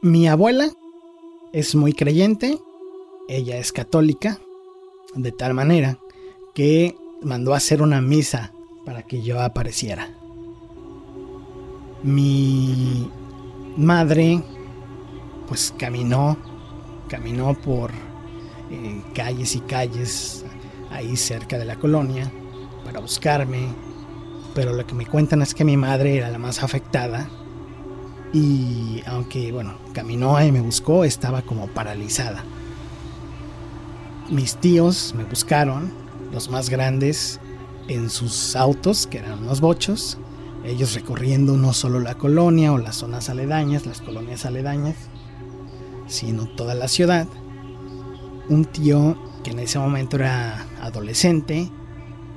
Mi 0.00 0.28
abuela 0.28 0.68
es 1.52 1.74
muy 1.74 1.92
creyente, 1.92 2.58
ella 3.28 3.58
es 3.58 3.72
católica, 3.72 4.38
de 5.14 5.32
tal 5.32 5.54
manera 5.54 5.98
que 6.54 6.96
mandó 7.22 7.54
a 7.54 7.56
hacer 7.56 7.82
una 7.82 8.00
misa 8.00 8.52
para 8.84 9.02
que 9.02 9.22
yo 9.22 9.40
apareciera. 9.40 10.10
Mi 12.02 13.10
madre 13.76 14.42
pues 15.48 15.74
caminó, 15.76 16.36
caminó 17.08 17.54
por 17.54 17.90
eh, 18.70 19.02
calles 19.14 19.54
y 19.56 19.60
calles 19.60 20.44
ahí 20.90 21.16
cerca 21.16 21.58
de 21.58 21.64
la 21.64 21.76
colonia 21.76 22.30
para 22.84 23.00
buscarme, 23.00 23.68
pero 24.54 24.72
lo 24.72 24.86
que 24.86 24.94
me 24.94 25.06
cuentan 25.06 25.42
es 25.42 25.54
que 25.54 25.64
mi 25.64 25.76
madre 25.76 26.16
era 26.16 26.30
la 26.30 26.38
más 26.38 26.62
afectada 26.62 27.28
y 28.32 29.02
aunque 29.06 29.52
bueno, 29.52 29.74
caminó 29.92 30.42
y 30.44 30.50
me 30.50 30.60
buscó, 30.60 31.04
estaba 31.04 31.42
como 31.42 31.68
paralizada. 31.68 32.44
Mis 34.30 34.56
tíos 34.56 35.14
me 35.16 35.24
buscaron, 35.24 35.92
los 36.32 36.48
más 36.48 36.70
grandes, 36.70 37.38
en 37.88 38.10
sus 38.10 38.56
autos, 38.56 39.06
que 39.06 39.18
eran 39.18 39.40
unos 39.40 39.60
bochos, 39.60 40.18
ellos 40.64 40.94
recorriendo 40.94 41.56
no 41.56 41.72
solo 41.74 42.00
la 42.00 42.14
colonia 42.14 42.72
o 42.72 42.78
las 42.78 42.96
zonas 42.96 43.28
aledañas, 43.28 43.86
las 43.86 44.00
colonias 44.00 44.46
aledañas, 44.46 44.96
sino 46.06 46.46
toda 46.46 46.74
la 46.74 46.88
ciudad. 46.88 47.26
Un 48.48 48.64
tío 48.64 49.16
que 49.42 49.50
en 49.50 49.58
ese 49.58 49.78
momento 49.78 50.16
era 50.16 50.66
adolescente, 50.80 51.70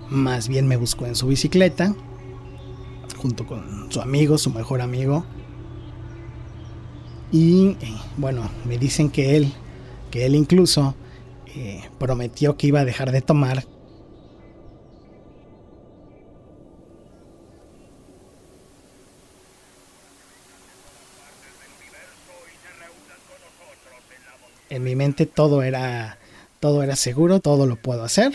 más 0.10 0.48
bien 0.48 0.68
me 0.68 0.78
buscó 0.78 1.06
en 1.06 1.16
su 1.16 1.28
bicicleta, 1.28 1.96
junto 3.18 3.46
con 3.46 3.92
su 3.92 4.02
amigo, 4.02 4.38
su 4.38 4.52
mejor 4.52 4.82
amigo, 4.82 5.26
y 7.32 7.76
eh, 7.82 7.98
bueno, 8.16 8.50
me 8.66 8.78
dicen 8.78 9.10
que 9.10 9.36
él, 9.36 9.52
que 10.12 10.26
él 10.26 10.36
incluso 10.36 10.96
eh, 11.56 11.84
prometió 12.00 12.56
que 12.58 12.68
iba 12.68 12.80
a 12.82 12.86
dejar 12.86 13.12
de 13.12 13.22
tomar. 13.22 13.66
En 24.78 24.84
mi 24.84 24.96
mente 24.96 25.26
todo 25.26 25.64
era 25.64 26.18
todo 26.60 26.84
era 26.84 26.96
seguro, 26.96 27.40
todo 27.40 27.66
lo 27.66 27.76
puedo 27.76 28.04
hacer. 28.04 28.34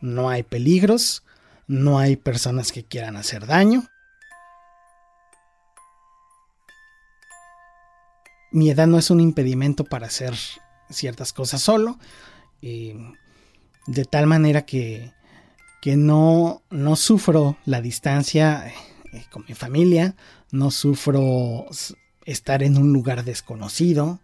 No 0.00 0.30
hay 0.30 0.42
peligros, 0.42 1.22
no 1.66 1.98
hay 1.98 2.16
personas 2.16 2.72
que 2.72 2.84
quieran 2.84 3.16
hacer 3.16 3.46
daño. 3.46 3.84
mi 8.50 8.70
edad 8.70 8.86
no 8.86 8.98
es 8.98 9.10
un 9.10 9.20
impedimento 9.20 9.84
para 9.84 10.06
hacer 10.06 10.34
ciertas 10.90 11.32
cosas 11.32 11.60
solo. 11.62 11.98
de 12.60 14.04
tal 14.04 14.26
manera 14.26 14.62
que, 14.62 15.12
que 15.80 15.96
no, 15.96 16.62
no 16.70 16.96
sufro 16.96 17.56
la 17.64 17.80
distancia 17.80 18.72
eh, 19.12 19.24
con 19.30 19.44
mi 19.48 19.54
familia, 19.54 20.16
no 20.50 20.70
sufro 20.70 21.66
estar 22.24 22.62
en 22.62 22.76
un 22.76 22.92
lugar 22.92 23.24
desconocido. 23.24 24.20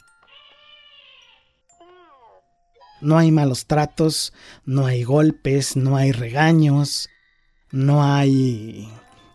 No 3.04 3.18
hay 3.18 3.30
malos 3.30 3.66
tratos, 3.66 4.32
no 4.64 4.86
hay 4.86 5.04
golpes, 5.04 5.76
no 5.76 5.96
hay 5.96 6.10
regaños, 6.10 7.08
no 7.70 8.02
hay 8.02 8.88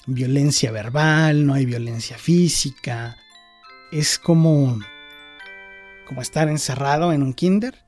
violencia 0.07 0.71
verbal, 0.71 1.45
no 1.45 1.53
hay 1.53 1.65
violencia 1.65 2.17
física, 2.17 3.15
es 3.91 4.17
como 4.17 4.79
como 6.07 6.23
estar 6.23 6.49
encerrado 6.49 7.13
en 7.13 7.21
un 7.21 7.33
kinder. 7.33 7.85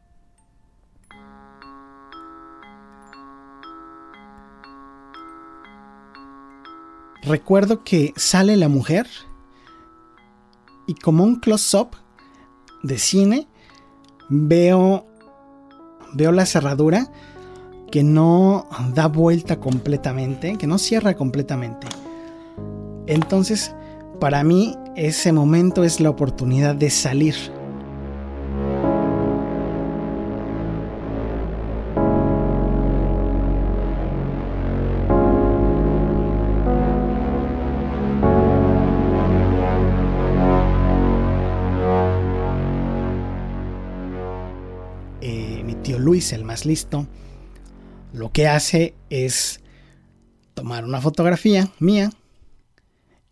Recuerdo 7.24 7.84
que 7.84 8.14
sale 8.16 8.58
la 8.58 8.68
mujer 8.68 9.08
y 10.86 10.94
como 10.94 11.24
un 11.24 11.40
close-up 11.40 11.96
de 12.84 13.00
cine 13.00 13.48
veo 14.30 15.08
veo 16.14 16.32
la 16.32 16.46
cerradura 16.46 17.10
que 17.92 18.04
no 18.04 18.68
da 18.94 19.08
vuelta 19.08 19.60
completamente, 19.60 20.58
que 20.58 20.68
no 20.68 20.78
cierra 20.78 21.16
completamente. 21.16 21.88
Entonces, 23.06 23.76
para 24.20 24.44
mí 24.44 24.78
ese 24.96 25.32
momento 25.34 25.84
es 25.84 26.00
la 26.00 26.10
oportunidad 26.10 26.76
de 26.76 26.90
salir. 26.90 27.36
Luis, 46.02 46.34
el 46.34 46.44
más 46.44 46.66
listo, 46.66 47.08
lo 48.14 48.32
que 48.32 48.48
hace 48.48 48.94
es 49.10 49.62
tomar 50.54 50.84
una 50.84 51.00
fotografía 51.00 51.70
mía 51.80 52.10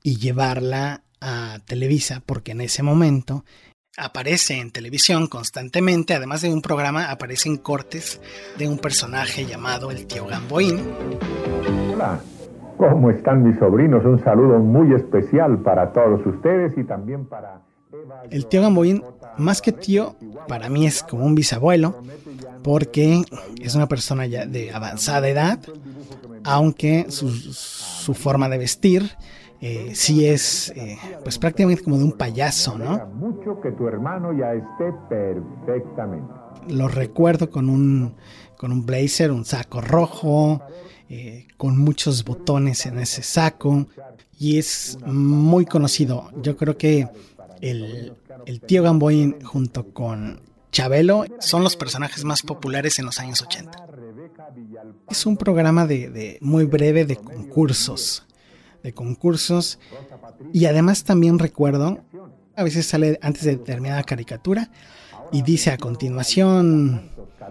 y 0.04 0.18
llevarla 0.18 1.04
a 1.22 1.60
Televisa, 1.66 2.22
porque 2.26 2.54
en 2.54 2.62
ese 2.62 2.84
momento 2.84 3.44
aparece 3.98 4.60
en 4.60 4.72
televisión 4.72 5.28
constantemente, 5.28 6.14
además 6.14 6.42
de 6.42 6.54
un 6.54 6.62
programa, 6.62 7.12
aparecen 7.12 7.58
cortes 7.58 8.22
de 8.58 8.68
un 8.68 8.78
personaje 8.78 9.46
llamado 9.46 9.92
el 9.92 10.08
tío 10.08 10.26
Gamboín. 10.26 10.80
Hola, 11.94 12.20
¿cómo 12.78 13.12
están 13.12 13.44
mis 13.44 13.60
sobrinos? 13.60 14.06
Un 14.06 14.24
saludo 14.24 14.60
muy 14.60 14.94
especial 14.94 15.60
para 15.60 15.92
todos 15.92 16.26
ustedes 16.26 16.78
y 16.78 16.84
también 16.86 17.26
para... 17.26 17.69
El 18.30 18.46
tío 18.48 18.62
Gamboín, 18.62 19.04
más 19.38 19.62
que 19.62 19.72
tío, 19.72 20.16
para 20.48 20.70
mí 20.70 20.86
es 20.86 21.04
como 21.04 21.26
un 21.26 21.36
bisabuelo, 21.36 21.96
porque 22.64 23.24
es 23.62 23.76
una 23.76 23.88
persona 23.88 24.26
ya 24.26 24.46
de 24.46 24.72
avanzada 24.72 25.28
edad, 25.28 25.60
aunque 26.44 27.08
su, 27.10 27.30
su 27.30 28.14
forma 28.14 28.50
de 28.50 28.58
vestir 28.58 29.12
eh, 29.62 29.92
sí 29.94 30.26
es 30.26 30.70
eh, 30.70 30.98
pues 31.24 31.38
prácticamente 31.38 31.84
como 31.84 31.98
de 31.98 32.06
un 32.06 32.14
payaso, 32.14 32.78
¿no? 32.78 33.08
Mucho 33.08 33.60
que 33.60 33.72
tu 33.72 33.88
hermano 33.88 34.32
ya 34.32 34.54
esté 34.54 34.94
perfectamente. 35.10 36.34
Lo 36.70 36.88
recuerdo 36.88 37.50
con 37.50 37.70
un, 37.70 38.16
con 38.56 38.72
un 38.72 38.86
blazer, 38.86 39.32
un 39.32 39.44
saco 39.44 39.82
rojo, 39.82 40.62
eh, 41.10 41.48
con 41.58 41.78
muchos 41.78 42.24
botones 42.24 42.86
en 42.86 43.00
ese 43.00 43.22
saco 43.22 43.88
y 44.38 44.60
es 44.60 44.98
muy 45.06 45.66
conocido. 45.66 46.32
Yo 46.42 46.56
creo 46.56 46.78
que 46.78 47.10
el, 47.62 48.14
el 48.46 48.62
tío 48.62 48.84
Gamboín 48.84 49.42
junto 49.42 49.94
con 49.94 50.42
Chabelo 50.72 51.26
son 51.40 51.64
los 51.64 51.76
personajes 51.76 52.24
más 52.24 52.42
populares 52.44 53.00
en 53.00 53.06
los 53.06 53.20
años 53.20 53.42
80. 53.42 53.88
Es 55.10 55.26
un 55.26 55.38
programa 55.38 55.86
de, 55.86 56.38
muy 56.42 56.66
breve 56.66 57.06
de 57.06 57.16
concursos. 57.16 58.26
De 58.84 58.94
concursos. 58.94 59.80
Y 60.54 60.66
además 60.66 61.04
también 61.04 61.40
recuerdo, 61.40 62.00
a 62.56 62.64
veces 62.64 62.86
sale 62.86 63.20
antes 63.22 63.44
de 63.44 63.58
determinada 63.58 64.04
caricatura 64.04 64.70
y 65.32 65.42
dice 65.42 65.72
a 65.72 65.78
continuación 65.78 67.10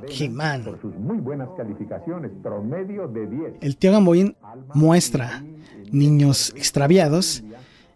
He-Man. 0.08 0.78
El 3.60 3.76
tío 3.76 3.92
Gamboín 3.92 4.36
muestra 4.74 5.44
niños 5.90 6.52
extraviados 6.56 7.42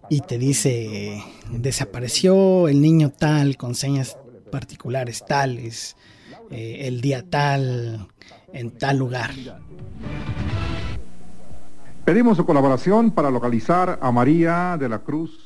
y 0.09 0.21
te 0.21 0.39
dice 0.39 1.23
desapareció 1.51 2.69
el 2.69 2.81
niño 2.81 3.11
tal 3.11 3.57
con 3.57 3.75
señas 3.75 4.17
particulares 4.51 5.25
tales, 5.27 5.97
eh, 6.51 6.81
el 6.83 7.01
día 7.01 7.29
tal, 7.29 8.07
en 8.53 8.71
tal 8.71 8.99
lugar. 8.99 9.31
Pedimos 12.05 12.37
su 12.37 12.45
colaboración 12.45 13.13
para 13.13 13.31
localizar 13.31 13.99
a 14.03 14.13
María 14.13 14.77
de 14.79 14.89
la 14.89 14.99
Cruz. 14.99 15.39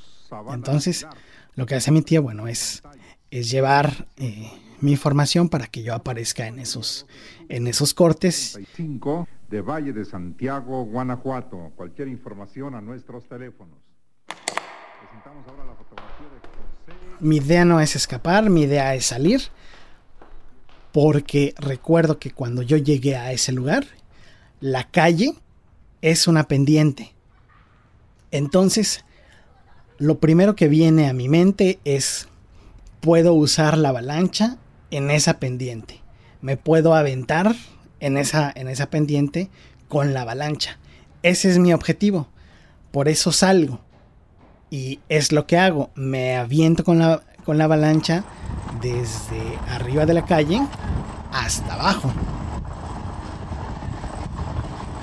Entonces, 0.53 1.07
lo 1.55 1.67
que 1.67 1.75
hace 1.75 1.93
mi 1.93 2.03
tía, 2.03 2.21
bueno, 2.21 2.49
es, 2.49 2.83
es 3.31 3.51
llevar 3.51 4.09
eh, 4.17 4.51
mi 4.81 4.93
información 4.93 5.49
para 5.49 5.67
que 5.67 5.83
yo 5.83 5.95
aparezca 5.95 6.47
en 6.47 6.59
esos, 6.59 7.07
en 7.49 7.67
esos 7.67 7.95
cortes. 7.95 8.59
de 9.51 9.61
Valle 9.61 9.93
de 9.93 10.05
Santiago, 10.05 10.85
Guanajuato. 10.85 11.73
Cualquier 11.77 12.09
información 12.09 12.75
a 12.75 12.81
nuestros 12.81 13.29
teléfonos. 13.29 13.79
Mi 17.21 17.37
idea 17.37 17.65
no 17.65 17.81
es 17.81 17.97
escapar, 17.97 18.51
mi 18.51 18.63
idea 18.63 18.95
es 18.95 19.07
salir. 19.07 19.43
Porque 20.93 21.55
recuerdo 21.59 22.19
que 22.19 22.31
cuando 22.31 22.63
yo 22.63 22.77
llegué 22.77 23.17
a 23.17 23.33
ese 23.33 23.53
lugar, 23.53 23.87
la 24.61 24.91
calle 24.91 25.35
es 26.03 26.27
una 26.27 26.49
pendiente. 26.49 27.15
Entonces, 28.31 29.05
lo 29.99 30.19
primero 30.19 30.57
que 30.57 30.69
viene 30.69 31.09
a 31.09 31.13
mi 31.13 31.29
mente 31.29 31.79
es, 31.85 32.29
puedo 33.01 33.35
usar 33.35 33.79
la 33.79 33.91
avalancha 33.91 34.59
en 34.91 35.11
esa 35.11 35.39
pendiente. 35.39 36.01
Me 36.41 36.57
puedo 36.57 36.95
aventar 36.95 37.55
en 38.01 38.17
esa, 38.17 38.53
en 38.55 38.69
esa 38.69 38.91
pendiente 38.91 39.51
con 39.89 40.13
la 40.13 40.23
avalancha. 40.23 40.79
Ese 41.23 41.51
es 41.51 41.59
mi 41.59 41.73
objetivo. 41.73 42.29
Por 42.91 43.09
eso 43.09 43.33
salgo. 43.33 43.81
Y 44.71 44.99
es 45.09 45.33
lo 45.33 45.47
que 45.47 45.59
hago. 45.59 45.91
Me 45.95 46.37
aviento 46.37 46.85
con 46.85 46.99
la, 46.99 47.23
con 47.45 47.59
la 47.59 47.65
avalancha 47.65 48.25
desde 48.81 49.59
arriba 49.71 50.07
de 50.07 50.15
la 50.15 50.25
calle 50.25 50.61
hasta 51.33 51.75
abajo. 51.75 52.11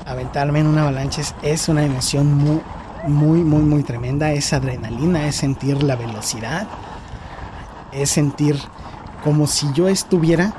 Aventarme 0.06 0.60
en 0.60 0.68
una 0.68 0.84
avalancha 0.84 1.22
es, 1.42 1.70
una 1.70 1.84
emoción 1.84 2.34
muy, 2.34 2.62
muy, 3.08 3.40
muy, 3.40 3.64
muy 3.64 3.84
tremenda. 3.84 4.32
Es 4.32 4.52
adrenalina, 4.54 5.28
es 5.28 5.38
sentir 5.38 5.82
la 5.82 5.96
velocidad, 5.96 6.68
es 7.92 8.10
sentir 8.10 8.60
como 9.24 9.48
si 9.48 9.72
yo 9.74 9.88
estuviera 9.88 10.54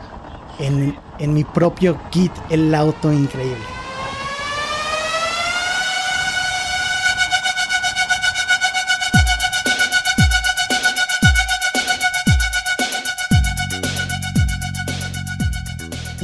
en, 0.58 0.96
en 1.18 1.34
mi 1.34 1.44
propio 1.44 1.98
kit, 2.10 2.32
el 2.48 2.74
auto 2.74 3.12
increíble. 3.12 3.73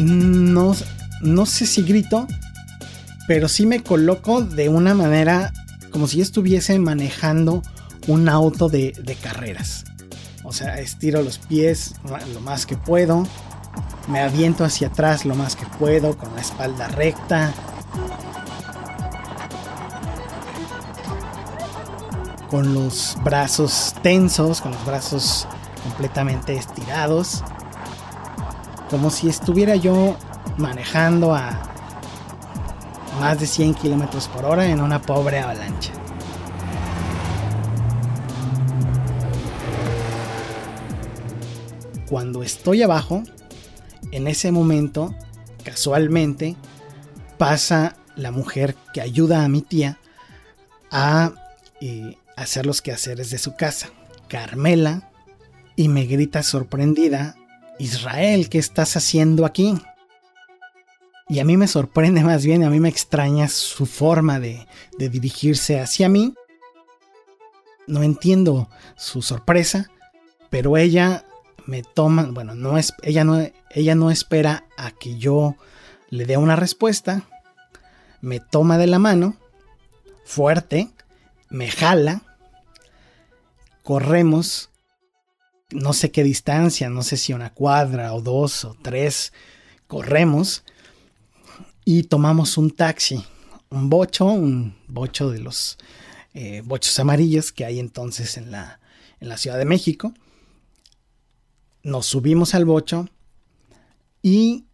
No, 0.00 0.74
no 1.20 1.46
sé 1.46 1.66
si 1.66 1.82
grito, 1.82 2.26
pero 3.28 3.48
sí 3.48 3.66
me 3.66 3.82
coloco 3.82 4.42
de 4.42 4.68
una 4.68 4.94
manera 4.94 5.52
como 5.90 6.06
si 6.06 6.20
estuviese 6.20 6.78
manejando 6.78 7.62
un 8.06 8.28
auto 8.28 8.68
de, 8.68 8.92
de 9.02 9.14
carreras. 9.14 9.84
O 10.42 10.52
sea, 10.52 10.80
estiro 10.80 11.22
los 11.22 11.38
pies 11.38 11.94
lo 12.32 12.40
más 12.40 12.64
que 12.64 12.76
puedo. 12.76 13.26
Me 14.08 14.20
aviento 14.20 14.64
hacia 14.64 14.88
atrás 14.88 15.24
lo 15.24 15.34
más 15.34 15.54
que 15.54 15.66
puedo 15.78 16.16
con 16.16 16.34
la 16.34 16.40
espalda 16.40 16.88
recta. 16.88 17.52
Con 22.48 22.74
los 22.74 23.16
brazos 23.22 23.94
tensos, 24.02 24.60
con 24.60 24.72
los 24.72 24.84
brazos 24.84 25.46
completamente 25.84 26.54
estirados. 26.54 27.44
Como 28.90 29.10
si 29.10 29.28
estuviera 29.28 29.76
yo 29.76 30.16
manejando 30.58 31.34
a 31.34 31.60
más 33.20 33.38
de 33.38 33.46
100 33.46 33.74
kilómetros 33.74 34.28
por 34.28 34.44
hora 34.44 34.66
en 34.66 34.80
una 34.80 35.00
pobre 35.00 35.38
avalancha. 35.38 35.92
cuando 42.10 42.42
estoy 42.42 42.82
abajo, 42.82 43.22
en 44.10 44.26
ese 44.26 44.50
momento, 44.50 45.14
casualmente, 45.64 46.56
pasa 47.38 47.96
la 48.16 48.32
mujer 48.32 48.74
que 48.92 49.00
ayuda 49.00 49.44
a 49.44 49.48
mi 49.48 49.62
tía 49.62 49.96
a 50.90 51.32
eh, 51.80 52.16
hacer 52.36 52.66
los 52.66 52.82
quehaceres 52.82 53.30
de 53.30 53.38
su 53.38 53.54
casa, 53.54 53.90
Carmela, 54.26 55.08
y 55.76 55.86
me 55.86 56.04
grita 56.06 56.42
sorprendida, 56.42 57.36
Israel, 57.80 58.50
¿qué 58.50 58.58
estás 58.58 58.94
haciendo 58.96 59.46
aquí? 59.46 59.74
Y 61.30 61.38
a 61.38 61.44
mí 61.44 61.56
me 61.56 61.66
sorprende 61.66 62.22
más 62.22 62.44
bien, 62.44 62.62
a 62.62 62.68
mí 62.68 62.78
me 62.78 62.90
extraña 62.90 63.48
su 63.48 63.86
forma 63.86 64.38
de, 64.38 64.66
dirigirse 64.98 65.80
hacia 65.80 66.08
mí. 66.08 66.34
No 67.86 68.02
entiendo 68.02 68.68
su 68.96 69.22
sorpresa, 69.22 69.90
pero 70.50 70.76
ella 70.76 71.24
me 71.64 71.82
toman, 71.82 72.34
bueno, 72.34 72.54
no 72.54 72.76
es, 72.76 72.92
ella, 73.02 73.24
no, 73.24 73.40
ella 73.70 73.94
no 73.94 74.10
espera 74.10 74.64
a 74.76 74.90
que 74.90 75.16
yo 75.16 75.56
le 76.10 76.26
dé 76.26 76.36
una 76.36 76.56
respuesta, 76.56 77.22
me 78.20 78.40
toma 78.40 78.76
de 78.76 78.88
la 78.88 78.98
mano, 78.98 79.36
fuerte, 80.24 80.90
me 81.48 81.70
jala, 81.70 82.22
corremos, 83.82 84.69
no 85.72 85.92
sé 85.92 86.10
qué 86.10 86.24
distancia, 86.24 86.88
no 86.88 87.02
sé 87.02 87.16
si 87.16 87.32
una 87.32 87.52
cuadra 87.52 88.14
o 88.14 88.20
dos 88.20 88.64
o 88.64 88.76
tres, 88.82 89.32
corremos 89.86 90.64
y 91.84 92.04
tomamos 92.04 92.58
un 92.58 92.70
taxi, 92.70 93.24
un 93.70 93.90
bocho, 93.90 94.26
un 94.26 94.76
bocho 94.88 95.30
de 95.30 95.40
los 95.40 95.78
eh, 96.34 96.62
bochos 96.64 96.98
amarillos 96.98 97.52
que 97.52 97.64
hay 97.64 97.78
entonces 97.80 98.36
en 98.36 98.50
la, 98.50 98.80
en 99.20 99.28
la 99.28 99.36
Ciudad 99.36 99.58
de 99.58 99.64
México 99.64 100.14
nos 101.82 102.06
subimos 102.06 102.54
al 102.54 102.64
bocho 102.64 103.08
y 104.22 104.66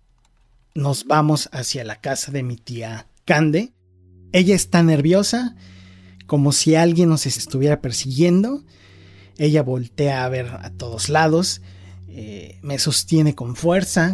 nos 0.75 1.07
vamos 1.07 1.49
hacia 1.53 1.85
la 1.85 2.01
casa 2.01 2.33
de 2.33 2.43
mi 2.43 2.57
tía 2.57 3.07
Cande. 3.25 3.73
Ella 4.33 4.55
está 4.55 4.83
nerviosa, 4.83 5.57
como 6.27 6.53
si 6.53 6.75
alguien 6.75 7.09
nos 7.09 7.27
estuviera 7.27 7.81
persiguiendo. 7.81 8.65
Ella 9.39 9.63
voltea 9.63 10.25
a 10.25 10.29
ver 10.29 10.47
a 10.47 10.71
todos 10.71 11.09
lados, 11.09 11.61
eh, 12.09 12.59
me 12.63 12.79
sostiene 12.79 13.35
con 13.35 13.57
fuerza, 13.57 14.13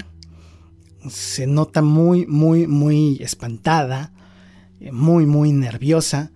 se 1.08 1.46
nota 1.46 1.82
muy, 1.82 2.26
muy, 2.26 2.66
muy 2.66 3.18
espantada, 3.20 4.12
eh, 4.80 4.90
muy, 4.90 5.26
muy 5.26 5.52
nerviosa, 5.52 6.32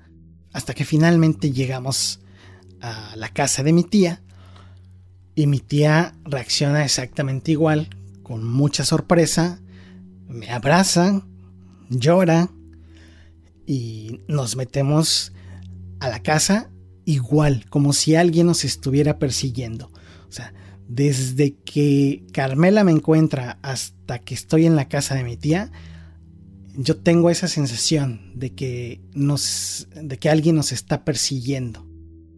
hasta 0.52 0.74
que 0.74 0.84
finalmente 0.84 1.50
llegamos 1.50 2.20
a 2.80 3.14
la 3.16 3.28
casa 3.28 3.62
de 3.62 3.72
mi 3.72 3.82
tía 3.82 4.22
y 5.34 5.46
mi 5.46 5.58
tía 5.58 6.14
reacciona 6.24 6.84
exactamente 6.84 7.50
igual, 7.52 7.90
con 8.22 8.44
mucha 8.44 8.84
sorpresa, 8.84 9.60
me 10.28 10.50
abraza, 10.50 11.22
llora 11.90 12.50
y 13.66 14.20
nos 14.28 14.56
metemos 14.56 15.32
a 16.00 16.08
la 16.08 16.22
casa 16.22 16.70
igual, 17.06 17.64
como 17.70 17.94
si 17.94 18.16
alguien 18.16 18.48
nos 18.48 18.64
estuviera 18.64 19.18
persiguiendo. 19.18 19.90
O 20.28 20.32
sea, 20.32 20.52
desde 20.88 21.54
que 21.54 22.24
Carmela 22.32 22.84
me 22.84 22.92
encuentra 22.92 23.58
hasta 23.62 24.18
que 24.18 24.34
estoy 24.34 24.66
en 24.66 24.76
la 24.76 24.88
casa 24.88 25.14
de 25.14 25.24
mi 25.24 25.36
tía, 25.36 25.72
yo 26.76 26.98
tengo 26.98 27.30
esa 27.30 27.48
sensación 27.48 28.32
de 28.34 28.54
que 28.54 29.00
nos 29.14 29.88
de 29.94 30.18
que 30.18 30.28
alguien 30.28 30.56
nos 30.56 30.72
está 30.72 31.04
persiguiendo. 31.04 31.86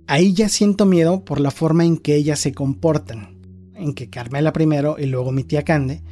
Ahí 0.07 0.33
ya 0.33 0.49
siento 0.49 0.87
miedo 0.87 1.25
por 1.25 1.41
la 1.41 1.51
forma 1.51 1.85
en 1.85 1.99
que 1.99 2.15
ellas 2.15 2.39
se 2.39 2.53
comportan. 2.53 3.37
En 3.75 3.95
que 3.95 4.09
Carmela 4.09 4.53
primero 4.53 4.97
y 4.99 5.07
luego 5.07 5.33
mi 5.33 5.45
tía 5.45 5.65
Cande. 5.65 6.03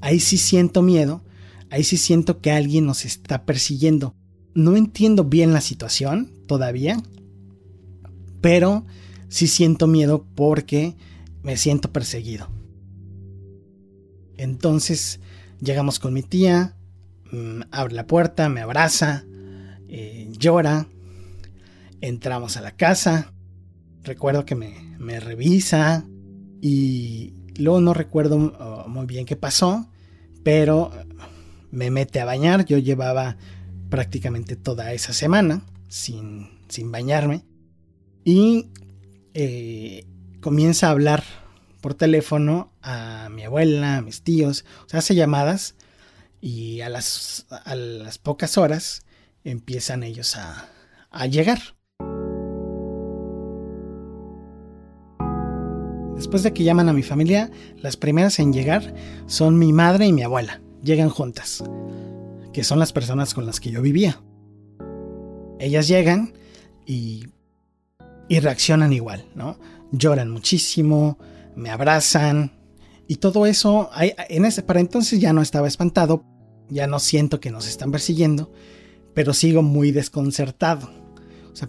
Ahí 0.00 0.20
sí 0.20 0.36
siento 0.36 0.82
miedo. 0.82 1.24
Ahí 1.70 1.84
sí 1.84 1.96
siento 1.96 2.40
que 2.40 2.50
alguien 2.50 2.86
nos 2.86 3.04
está 3.04 3.44
persiguiendo. 3.44 4.14
No 4.54 4.76
entiendo 4.76 5.24
bien 5.24 5.52
la 5.52 5.60
situación 5.60 6.30
todavía. 6.46 7.02
Pero 8.42 8.84
sí 9.28 9.46
siento 9.46 9.86
miedo 9.86 10.26
porque 10.34 10.94
me 11.42 11.56
siento 11.56 11.90
perseguido. 11.90 12.48
Entonces 14.36 15.20
llegamos 15.60 15.98
con 15.98 16.12
mi 16.12 16.22
tía, 16.22 16.76
mm, 17.30 17.62
abre 17.70 17.94
la 17.94 18.06
puerta, 18.06 18.50
me 18.50 18.60
abraza, 18.60 19.24
eh, 19.88 20.28
llora. 20.32 20.86
Entramos 22.00 22.56
a 22.56 22.60
la 22.60 22.72
casa. 22.72 23.32
Recuerdo 24.02 24.44
que 24.44 24.56
me, 24.56 24.96
me 24.98 25.20
revisa 25.20 26.04
y 26.60 27.34
luego 27.56 27.80
no 27.80 27.94
recuerdo 27.94 28.36
uh, 28.36 28.88
muy 28.88 29.06
bien 29.06 29.24
qué 29.24 29.36
pasó, 29.36 29.88
pero 30.42 30.90
me 31.70 31.92
mete 31.92 32.20
a 32.20 32.24
bañar. 32.24 32.64
Yo 32.64 32.78
llevaba 32.78 33.36
prácticamente 33.88 34.56
toda 34.56 34.92
esa 34.92 35.12
semana 35.12 35.64
sin, 35.88 36.48
sin 36.68 36.90
bañarme 36.90 37.44
y 38.24 38.68
eh, 39.34 40.06
comienza 40.40 40.88
a 40.88 40.90
hablar 40.90 41.24
por 41.80 41.94
teléfono 41.94 42.72
a 42.82 43.28
mi 43.30 43.44
abuela, 43.44 43.96
a 43.96 44.02
mis 44.02 44.22
tíos, 44.22 44.64
o 44.86 44.88
sea, 44.88 45.00
hace 45.00 45.14
llamadas 45.14 45.74
y 46.40 46.80
a 46.80 46.88
las, 46.88 47.46
a 47.50 47.74
las 47.74 48.18
pocas 48.18 48.58
horas 48.58 49.02
empiezan 49.44 50.02
ellos 50.02 50.36
a, 50.36 50.68
a 51.10 51.26
llegar. 51.26 51.60
Después 56.16 56.44
de 56.44 56.52
que 56.52 56.62
llaman 56.62 56.88
a 56.88 56.92
mi 56.92 57.02
familia, 57.02 57.50
las 57.78 57.96
primeras 57.96 58.38
en 58.38 58.52
llegar 58.52 58.94
son 59.26 59.58
mi 59.58 59.72
madre 59.72 60.06
y 60.06 60.12
mi 60.12 60.22
abuela. 60.22 60.60
Llegan 60.82 61.08
juntas, 61.10 61.64
que 62.52 62.62
son 62.62 62.78
las 62.78 62.92
personas 62.92 63.34
con 63.34 63.44
las 63.44 63.58
que 63.58 63.70
yo 63.70 63.82
vivía. 63.82 64.22
Ellas 65.58 65.88
llegan 65.88 66.32
y, 66.86 67.26
y 68.32 68.40
reaccionan 68.40 68.94
igual, 68.94 69.26
¿no? 69.34 69.58
Lloran 69.90 70.30
muchísimo, 70.30 71.18
me 71.54 71.68
abrazan 71.68 72.50
y 73.06 73.16
todo 73.16 73.44
eso, 73.44 73.90
en 74.00 74.46
ese, 74.46 74.62
para 74.62 74.80
entonces 74.80 75.20
ya 75.20 75.34
no 75.34 75.42
estaba 75.42 75.68
espantado, 75.68 76.24
ya 76.70 76.86
no 76.86 76.98
siento 76.98 77.40
que 77.40 77.50
nos 77.50 77.68
están 77.68 77.92
persiguiendo, 77.92 78.50
pero 79.12 79.34
sigo 79.34 79.62
muy 79.62 79.90
desconcertado. 79.92 80.90
O 81.52 81.54
sea, 81.54 81.68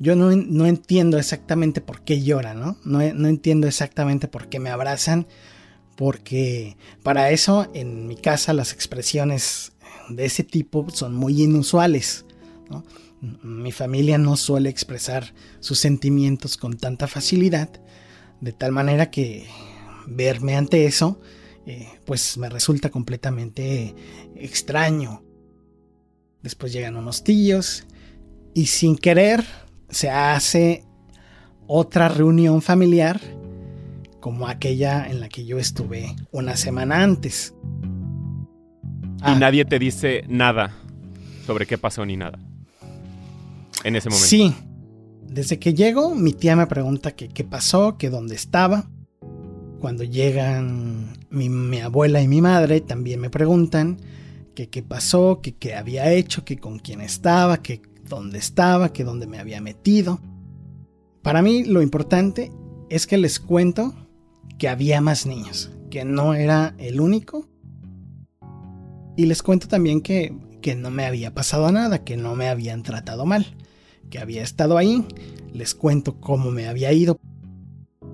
yo 0.00 0.16
no, 0.16 0.34
no, 0.34 0.66
entiendo 0.66 1.18
exactamente 1.18 1.80
por 1.80 2.02
qué 2.02 2.20
lloran, 2.20 2.58
¿no? 2.58 2.76
¿no? 2.84 2.98
¿no? 3.14 3.28
entiendo 3.28 3.68
exactamente 3.68 4.26
por 4.26 4.48
qué 4.48 4.58
me 4.58 4.70
abrazan, 4.70 5.28
porque 5.94 6.76
para 7.04 7.30
eso 7.30 7.70
en 7.74 8.08
mi 8.08 8.16
casa 8.16 8.54
las 8.54 8.72
expresiones 8.72 9.70
de 10.08 10.24
ese 10.24 10.42
tipo 10.42 10.90
son 10.90 11.14
muy 11.14 11.44
inusuales, 11.44 12.24
¿no? 12.68 12.82
Mi 13.42 13.72
familia 13.72 14.18
no 14.18 14.36
suele 14.36 14.68
expresar 14.68 15.34
sus 15.60 15.78
sentimientos 15.78 16.56
con 16.56 16.76
tanta 16.76 17.06
facilidad, 17.06 17.70
de 18.40 18.52
tal 18.52 18.72
manera 18.72 19.10
que 19.10 19.46
verme 20.06 20.56
ante 20.56 20.84
eso, 20.84 21.20
eh, 21.66 21.88
pues 22.04 22.36
me 22.36 22.48
resulta 22.48 22.90
completamente 22.90 23.94
extraño. 24.36 25.22
Después 26.42 26.72
llegan 26.72 26.96
unos 26.96 27.24
tíos 27.24 27.86
y 28.52 28.66
sin 28.66 28.96
querer 28.96 29.44
se 29.88 30.10
hace 30.10 30.84
otra 31.66 32.08
reunión 32.08 32.60
familiar 32.60 33.20
como 34.20 34.48
aquella 34.48 35.06
en 35.08 35.20
la 35.20 35.28
que 35.28 35.44
yo 35.44 35.58
estuve 35.58 36.14
una 36.30 36.56
semana 36.56 37.02
antes. 37.02 37.54
Y 39.18 39.30
ah. 39.30 39.36
nadie 39.38 39.64
te 39.64 39.78
dice 39.78 40.24
nada 40.28 40.74
sobre 41.46 41.66
qué 41.66 41.78
pasó 41.78 42.04
ni 42.04 42.16
nada. 42.16 42.38
En 43.84 43.96
ese 43.96 44.08
momento. 44.08 44.26
Sí. 44.26 44.54
Desde 45.28 45.58
que 45.58 45.74
llego, 45.74 46.14
mi 46.14 46.32
tía 46.32 46.56
me 46.56 46.66
pregunta 46.66 47.12
qué 47.12 47.44
pasó, 47.44 47.96
que 47.96 48.10
dónde 48.10 48.34
estaba. 48.34 48.90
Cuando 49.80 50.02
llegan 50.04 51.12
mi, 51.30 51.48
mi 51.48 51.80
abuela 51.80 52.20
y 52.20 52.28
mi 52.28 52.40
madre, 52.40 52.80
también 52.80 53.20
me 53.20 53.30
preguntan 53.30 53.98
que 54.54 54.68
qué 54.68 54.82
pasó, 54.82 55.40
que 55.42 55.56
qué 55.56 55.74
había 55.74 56.12
hecho, 56.12 56.44
que 56.44 56.58
con 56.58 56.78
quién 56.78 57.00
estaba, 57.00 57.62
que 57.62 57.82
dónde 58.08 58.38
estaba, 58.38 58.92
que 58.92 59.04
dónde 59.04 59.26
me 59.26 59.38
había 59.38 59.60
metido. 59.60 60.20
Para 61.22 61.42
mí 61.42 61.64
lo 61.64 61.82
importante 61.82 62.52
es 62.88 63.06
que 63.06 63.18
les 63.18 63.40
cuento 63.40 63.94
que 64.58 64.68
había 64.68 65.00
más 65.00 65.26
niños, 65.26 65.70
que 65.90 66.04
no 66.04 66.34
era 66.34 66.74
el 66.78 67.00
único. 67.00 67.48
Y 69.16 69.26
les 69.26 69.42
cuento 69.42 69.68
también 69.68 70.00
que, 70.00 70.36
que 70.60 70.74
no 70.74 70.90
me 70.90 71.06
había 71.06 71.34
pasado 71.34 71.70
nada, 71.72 72.04
que 72.04 72.16
no 72.16 72.34
me 72.34 72.48
habían 72.48 72.82
tratado 72.82 73.26
mal, 73.26 73.56
que 74.14 74.20
había 74.20 74.44
estado 74.44 74.78
ahí. 74.78 75.04
Les 75.52 75.74
cuento 75.74 76.20
cómo 76.20 76.52
me 76.52 76.68
había 76.68 76.92
ido. 76.92 77.18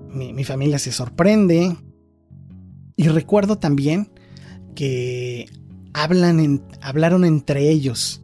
Mi, 0.09 0.33
mi 0.33 0.43
familia 0.43 0.79
se 0.79 0.91
sorprende. 0.91 1.77
Y 2.95 3.07
recuerdo 3.07 3.59
también 3.59 4.09
que 4.73 5.47
hablan 5.93 6.63
hablaron 6.81 7.23
entre 7.23 7.69
ellos 7.69 8.21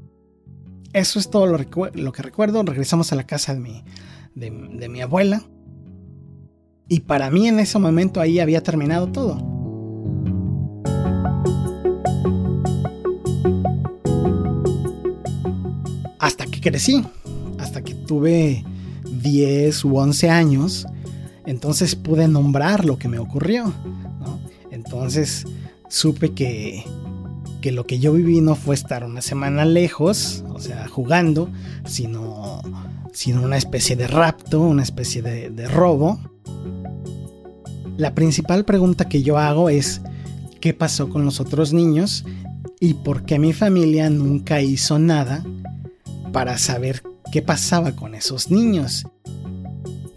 eso 0.97 1.19
es 1.19 1.29
todo 1.29 1.45
lo, 1.45 1.57
que 1.57 2.23
recuerdo. 2.23 2.63
Regresamos 2.63 3.11
a 3.11 3.15
la 3.15 3.25
casa 3.27 3.53
de 3.53 3.59
mi, 3.59 3.83
de, 4.33 4.89
mi 4.89 5.01
abuela. 5.01 5.43
Y 6.87 7.01
para 7.01 7.29
mí 7.29 7.47
en 7.47 7.59
ese 7.59 7.77
momento 7.77 8.19
ahí 8.19 8.39
había 8.39 8.63
terminado 8.63 9.07
todo. 9.11 9.37
Hasta 16.19 16.47
que 16.47 16.61
crecí, 16.61 17.05
hasta 17.57 17.83
que 17.83 17.93
tuve 17.93 18.63
10 19.21 19.85
u 19.85 19.97
11 19.97 20.29
años, 20.29 20.85
entonces 21.45 21.95
pude 21.95 22.27
nombrar 22.27 22.85
lo 22.85 22.97
que 22.97 23.07
me 23.07 23.19
ocurrió. 23.19 23.73
Entonces 24.71 25.45
supe 25.89 26.33
que, 26.33 26.83
que 27.61 27.71
lo 27.71 27.85
que 27.85 27.99
yo 27.99 28.13
viví 28.13 28.41
no 28.41 28.55
fue 28.55 28.75
estar 28.75 29.03
una 29.03 29.21
semana 29.21 29.65
lejos, 29.65 30.43
o 30.49 30.59
sea, 30.59 30.87
jugando, 30.87 31.49
sino, 31.85 32.61
sino 33.13 33.41
una 33.41 33.57
especie 33.57 33.95
de 33.95 34.07
rapto, 34.07 34.61
una 34.61 34.83
especie 34.83 35.21
de, 35.21 35.49
de 35.49 35.67
robo. 35.67 36.19
La 37.97 38.13
principal 38.13 38.65
pregunta 38.65 39.09
que 39.09 39.23
yo 39.23 39.37
hago 39.37 39.69
es, 39.69 40.01
¿qué 40.59 40.73
pasó 40.73 41.09
con 41.09 41.25
los 41.25 41.39
otros 41.39 41.73
niños? 41.73 42.25
¿Y 42.79 42.93
por 42.93 43.23
qué 43.23 43.39
mi 43.39 43.53
familia 43.53 44.09
nunca 44.09 44.61
hizo 44.61 44.99
nada 44.99 45.43
para 46.31 46.57
saber 46.57 47.01
qué 47.31 47.41
pasaba 47.41 47.95
con 47.95 48.15
esos 48.15 48.49
niños? 48.51 49.05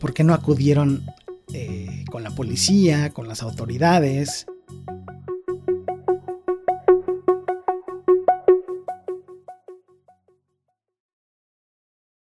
¿Por 0.01 0.15
qué 0.15 0.25
no 0.25 0.35
acudieron 0.35 1.05
eh, 1.53 2.05
con 2.11 2.23
la 2.23 2.31
policía, 2.31 3.11
con 3.11 3.29
las 3.29 3.43
autoridades? 3.43 4.47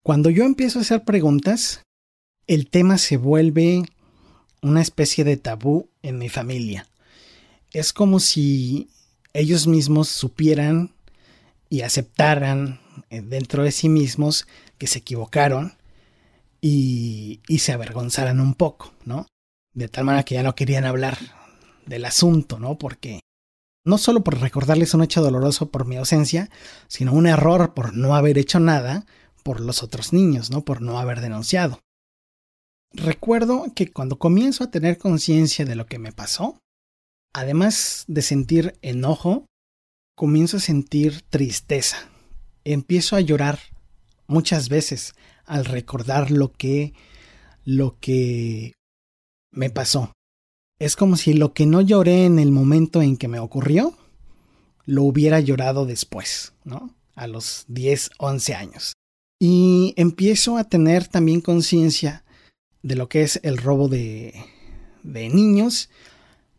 Cuando 0.02 0.28
yo 0.28 0.44
empiezo 0.44 0.78
a 0.78 0.82
hacer 0.82 1.02
preguntas, 1.04 1.82
el 2.46 2.68
tema 2.68 2.98
se 2.98 3.16
vuelve 3.16 3.82
una 4.60 4.82
especie 4.82 5.24
de 5.24 5.38
tabú 5.38 5.88
en 6.02 6.18
mi 6.18 6.28
familia. 6.28 6.86
Es 7.72 7.92
como 7.92 8.20
si 8.20 8.90
ellos 9.32 9.66
mismos 9.66 10.08
supieran 10.08 10.92
y 11.70 11.80
aceptaran 11.80 12.83
dentro 13.10 13.62
de 13.62 13.72
sí 13.72 13.88
mismos 13.88 14.46
que 14.78 14.86
se 14.86 15.00
equivocaron 15.00 15.74
y, 16.60 17.40
se 17.58 17.72
avergonzaran 17.72 18.40
un 18.40 18.54
poco, 18.54 18.92
¿no? 19.04 19.26
De 19.74 19.88
tal 19.88 20.04
manera 20.04 20.24
que 20.24 20.34
ya 20.34 20.42
no 20.42 20.54
querían 20.54 20.84
hablar 20.84 21.18
del 21.86 22.04
asunto, 22.06 22.58
¿no? 22.58 22.78
Porque 22.78 23.20
no 23.84 23.98
solo 23.98 24.24
por 24.24 24.40
recordarles 24.40 24.94
un 24.94 25.02
hecho 25.02 25.20
doloroso 25.20 25.70
por 25.70 25.86
mi 25.86 25.96
ausencia, 25.96 26.50
sino 26.88 27.12
un 27.12 27.26
error 27.26 27.74
por 27.74 27.94
no 27.94 28.14
haber 28.14 28.38
hecho 28.38 28.60
nada, 28.60 29.04
por 29.42 29.60
los 29.60 29.82
otros 29.82 30.12
niños, 30.12 30.50
¿no? 30.50 30.64
Por 30.64 30.80
no 30.80 30.98
haber 30.98 31.20
denunciado. 31.20 31.80
Recuerdo 32.92 33.66
que 33.74 33.92
cuando 33.92 34.18
comienzo 34.18 34.64
a 34.64 34.70
tener 34.70 34.96
conciencia 34.98 35.64
de 35.64 35.74
lo 35.74 35.86
que 35.86 35.98
me 35.98 36.12
pasó, 36.12 36.58
además 37.34 38.04
de 38.06 38.22
sentir 38.22 38.78
enojo, 38.80 39.44
comienzo 40.16 40.56
a 40.56 40.60
sentir 40.60 41.22
tristeza. 41.28 42.08
Empiezo 42.64 43.16
a 43.16 43.20
llorar 43.20 43.58
muchas 44.26 44.68
veces 44.68 45.14
al 45.44 45.64
recordar 45.64 46.30
lo 46.30 46.52
que 46.52 46.94
lo 47.64 47.98
que 48.00 48.72
me 49.50 49.70
pasó. 49.70 50.12
Es 50.78 50.96
como 50.96 51.16
si 51.16 51.34
lo 51.34 51.54
que 51.54 51.66
no 51.66 51.80
lloré 51.80 52.24
en 52.24 52.38
el 52.38 52.50
momento 52.50 53.00
en 53.00 53.16
que 53.16 53.28
me 53.28 53.38
ocurrió, 53.38 53.96
lo 54.86 55.04
hubiera 55.04 55.40
llorado 55.40 55.86
después, 55.86 56.52
¿no? 56.64 56.94
A 57.14 57.26
los 57.26 57.64
10, 57.68 58.10
11 58.18 58.54
años. 58.54 58.92
Y 59.40 59.94
empiezo 59.96 60.56
a 60.56 60.64
tener 60.64 61.06
también 61.06 61.40
conciencia 61.40 62.24
de 62.82 62.96
lo 62.96 63.08
que 63.08 63.22
es 63.22 63.40
el 63.42 63.56
robo 63.56 63.88
de, 63.88 64.34
de 65.02 65.28
niños. 65.28 65.90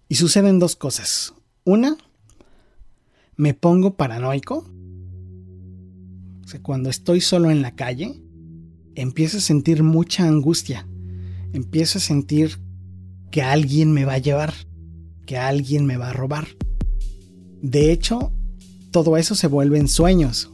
Y 0.08 0.16
suceden 0.16 0.60
dos 0.60 0.76
cosas. 0.76 1.34
Una, 1.64 1.98
me 3.36 3.54
pongo 3.54 3.96
paranoico. 3.96 4.70
O 6.46 6.48
sea, 6.48 6.62
cuando 6.62 6.92
estoy 6.92 7.22
solo 7.22 7.50
en 7.50 7.64
la 7.64 7.76
calle, 7.76 8.22
empiezo 8.94 9.40
a 9.40 9.42
sentir 9.42 9.82
mucha 9.82 10.28
angustia. 10.28 10.88
Empiezo 11.54 11.98
a 11.98 12.02
sentir 12.02 12.60
que 13.32 13.42
alguien 13.42 13.92
me 13.92 14.06
va 14.06 14.14
a 14.14 14.20
llevar, 14.20 14.54
que 15.26 15.38
alguien 15.38 15.88
me 15.88 15.98
va 15.98 16.12
a 16.12 16.14
robar. 16.14 16.48
De 17.64 17.92
hecho, 17.92 18.32
todo 18.92 19.18
eso 19.18 19.34
se 19.34 19.48
vuelve 19.48 19.80
en 19.80 19.88
sueños. 19.88 20.52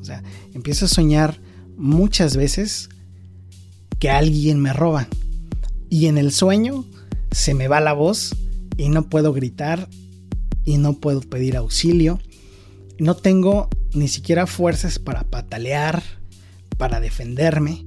O 0.00 0.04
sea, 0.04 0.22
empiezo 0.54 0.86
a 0.86 0.88
soñar 0.88 1.38
muchas 1.76 2.36
veces 2.36 2.88
que 3.98 4.08
alguien 4.08 4.60
me 4.60 4.72
roba. 4.72 5.08
Y 5.90 6.06
en 6.06 6.16
el 6.16 6.32
sueño 6.32 6.86
se 7.32 7.52
me 7.52 7.68
va 7.68 7.80
la 7.80 7.92
voz 7.92 8.34
y 8.78 8.88
no 8.88 9.10
puedo 9.10 9.34
gritar 9.34 9.90
y 10.64 10.78
no 10.78 10.94
puedo 10.94 11.20
pedir 11.20 11.56
auxilio. 11.56 12.18
No 12.98 13.14
tengo 13.14 13.68
ni 13.96 14.08
siquiera 14.08 14.46
fuerzas 14.46 14.98
para 14.98 15.24
patalear, 15.24 16.02
para 16.78 17.00
defenderme. 17.00 17.86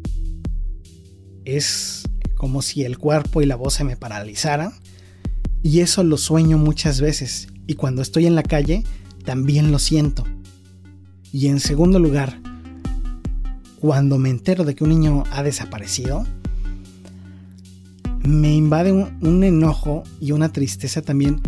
Es 1.46 2.04
como 2.36 2.62
si 2.62 2.84
el 2.84 2.98
cuerpo 2.98 3.42
y 3.42 3.46
la 3.46 3.56
voz 3.56 3.76
se 3.76 3.84
me 3.84 3.96
paralizaran. 3.96 4.74
Y 5.62 5.82
eso 5.82 6.04
lo 6.04 6.18
sueño 6.18 6.58
muchas 6.58 7.02
veces. 7.02 7.48
Y 7.68 7.76
cuando 7.76 8.02
estoy 8.02 8.26
en 8.26 8.36
la 8.36 8.44
calle, 8.44 8.84
también 9.26 9.72
lo 9.72 9.80
siento. 9.80 10.24
Y 11.32 11.48
en 11.48 11.60
segundo 11.60 12.00
lugar, 12.00 12.40
cuando 13.80 14.18
me 14.18 14.30
entero 14.30 14.66
de 14.66 14.76
que 14.76 14.84
un 14.84 14.90
niño 14.90 15.24
ha 15.32 15.44
desaparecido, 15.44 16.26
me 18.24 18.54
invade 18.54 18.92
un, 18.92 19.44
enojo 19.44 20.04
y 20.20 20.32
una 20.32 20.52
tristeza 20.52 21.02
también 21.02 21.42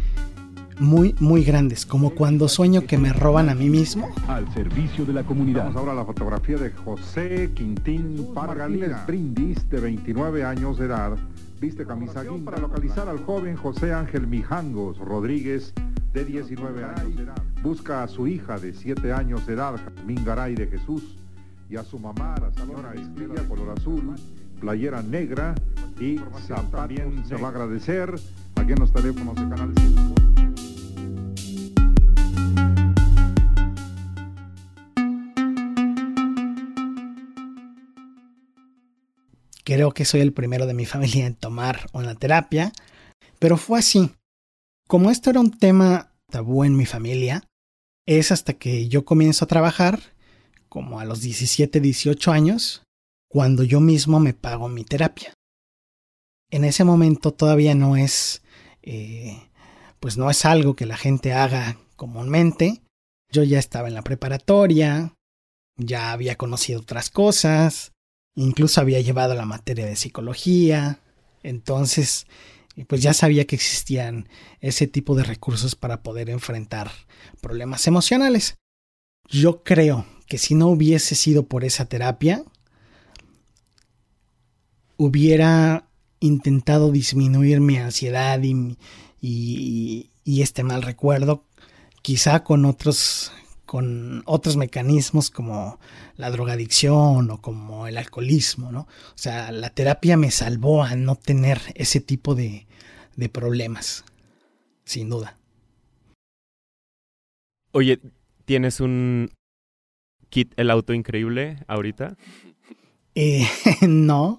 muy, 0.82 1.15
muy 1.20 1.44
grandes, 1.44 1.86
como 1.86 2.10
cuando 2.10 2.50
sueño 2.50 2.88
que 2.88 2.98
me 2.98 3.13
roban 3.13 3.50
a 3.50 3.56
mí 3.56 3.70
mismo. 3.70 4.10
Al 4.28 4.52
servicio 4.52 5.06
de 5.06 5.13
la 5.13 5.24
comunidad. 5.24 5.65
Vamos 5.65 5.78
ahora 5.78 5.94
la 5.94 6.06
fotografía 6.06 6.58
de 6.58 6.72
José 6.72 7.52
Quintín 7.54 8.34
Martínez 8.34 8.91
Brindis, 9.06 9.70
de 9.70 9.80
29 9.80 10.44
años 10.44 10.80
de 10.80 10.88
edad. 10.88 11.15
Viste 11.60 11.86
camisa 11.86 12.24
para 12.44 12.58
localizar 12.58 13.08
al 13.08 13.24
joven 13.24 13.56
José 13.56 13.94
Ángel 13.94 14.26
Mijangos 14.26 14.98
Rodríguez, 14.98 15.72
de 16.13 16.26
19 16.26 16.84
años 16.84 17.15
de 17.15 17.24
edad. 17.24 17.44
Busca 17.62 18.02
a 18.02 18.08
su 18.08 18.26
hija 18.26 18.58
de 18.58 18.74
7 18.74 19.13
años 19.13 19.46
de 19.46 19.54
edad, 19.54 19.76
Jazmín 19.78 20.26
Garay 20.26 20.56
de 20.56 20.65
Jesús, 20.65 21.15
y 21.70 21.76
a 21.76 21.84
su 21.84 22.00
mamá, 22.00 22.34
la 22.41 22.52
señora 22.60 22.96
Estrella, 22.96 23.48
color 23.48 23.78
azul, 23.78 24.15
playera 24.60 25.04
negra, 25.04 25.54
y 26.00 26.20
también 26.72 27.24
se 27.28 27.36
va 27.36 27.50
a 27.50 27.52
agradecer 27.52 28.15
aquí 28.56 28.72
en 28.72 28.80
los 28.80 28.91
teléfonos 28.91 29.36
de 29.36 29.48
Canal 29.48 29.74
5. 29.78 30.51
Creo 39.63 39.91
que 39.91 40.06
soy 40.06 40.21
el 40.21 40.34
primero 40.34 40.65
de 40.65 40.74
mi 40.74 40.86
familia 40.93 41.26
en 41.26 41.36
tomar 41.36 41.89
una 41.93 42.15
terapia, 42.15 42.71
pero 43.39 43.58
fue 43.58 43.80
así. 43.80 44.12
Como 44.88 45.10
esto 45.10 45.30
era 45.30 45.39
un 45.39 45.52
tema 45.52 46.12
tabú 46.30 46.63
en 46.63 46.76
mi 46.76 46.86
familia, 46.86 47.43
es 48.06 48.32
hasta 48.32 48.54
que 48.54 48.88
yo 48.88 49.06
comienzo 49.06 49.45
a 49.45 49.47
trabajar, 49.47 50.00
como 50.69 51.00
a 51.00 51.06
los 51.06 51.21
17, 51.21 51.80
18 51.80 52.32
años, 52.32 52.84
cuando 53.30 53.63
yo 53.63 53.80
mismo 53.80 54.19
me 54.19 54.34
pago 54.34 54.67
mi 54.69 54.84
terapia. 54.84 55.34
En 56.50 56.65
ese 56.65 56.84
momento 56.84 57.32
todavía 57.34 57.76
no 57.76 57.95
es, 57.95 58.41
eh, 58.82 59.41
pues 60.00 60.17
no 60.17 60.30
es 60.30 60.45
algo 60.45 60.76
que 60.76 60.86
la 60.86 60.97
gente 60.97 61.34
haga 61.34 61.78
comúnmente. 61.95 62.82
Yo 63.32 63.43
ya 63.43 63.60
estaba 63.60 63.88
en 63.88 63.93
la 63.93 64.02
preparatoria, 64.02 65.13
ya 65.78 66.12
había 66.12 66.36
conocido 66.36 66.82
otras 66.82 67.10
cosas, 67.10 67.93
incluso 68.36 68.82
había 68.82 69.02
llevado 69.02 69.36
la 69.36 69.46
materia 69.46 69.86
de 69.86 69.96
psicología, 69.96 71.00
entonces 71.44 72.28
pues 72.88 73.02
ya 73.02 73.13
sabía 73.13 73.46
que 73.46 73.56
existían 73.56 74.28
ese 74.60 74.88
tipo 74.88 75.15
de 75.15 75.24
recursos 75.24 75.76
para 75.76 76.02
poder 76.04 76.30
enfrentar 76.30 76.91
problemas 77.41 77.86
emocionales. 77.88 78.58
Yo 79.28 79.63
creo 79.63 80.06
que 80.28 80.38
si 80.38 80.56
no 80.56 80.67
hubiese 80.67 81.15
sido 81.15 81.44
por 81.48 81.63
esa 81.63 81.86
terapia, 81.86 82.44
hubiera 84.98 85.88
intentado 86.20 86.91
disminuir 86.91 87.60
mi 87.60 87.78
ansiedad 87.78 88.39
y, 88.41 88.78
y, 89.20 90.41
este 90.41 90.63
mal 90.63 90.84
recuerdo, 90.84 91.44
quizá 92.02 92.44
con 92.44 92.65
otros, 92.65 93.32
con 93.72 94.22
otros 94.26 94.58
mecanismos 94.58 95.30
como 95.30 95.80
la 96.18 96.30
drogadicción 96.30 97.32
o 97.32 97.40
como 97.40 97.88
el 97.88 97.98
alcoholismo, 97.98 98.70
¿no? 98.70 98.82
O 98.82 99.18
sea, 99.18 99.50
la 99.54 99.70
terapia 99.70 100.18
me 100.18 100.30
salvó 100.30 100.84
a 100.84 100.98
no 100.98 101.16
tener 101.16 101.62
ese 101.76 102.02
tipo 102.02 102.36
de, 102.36 102.68
de 103.16 103.30
problemas, 103.30 104.04
sin 104.84 105.10
duda. 105.10 105.38
Oye, 107.72 108.02
¿tienes 108.44 108.82
un 108.82 109.32
kit 110.28 110.52
el 110.58 110.70
auto 110.70 110.94
increíble 110.94 111.60
ahorita? 111.68 112.18
Eh, 113.16 113.48
no, 113.88 114.38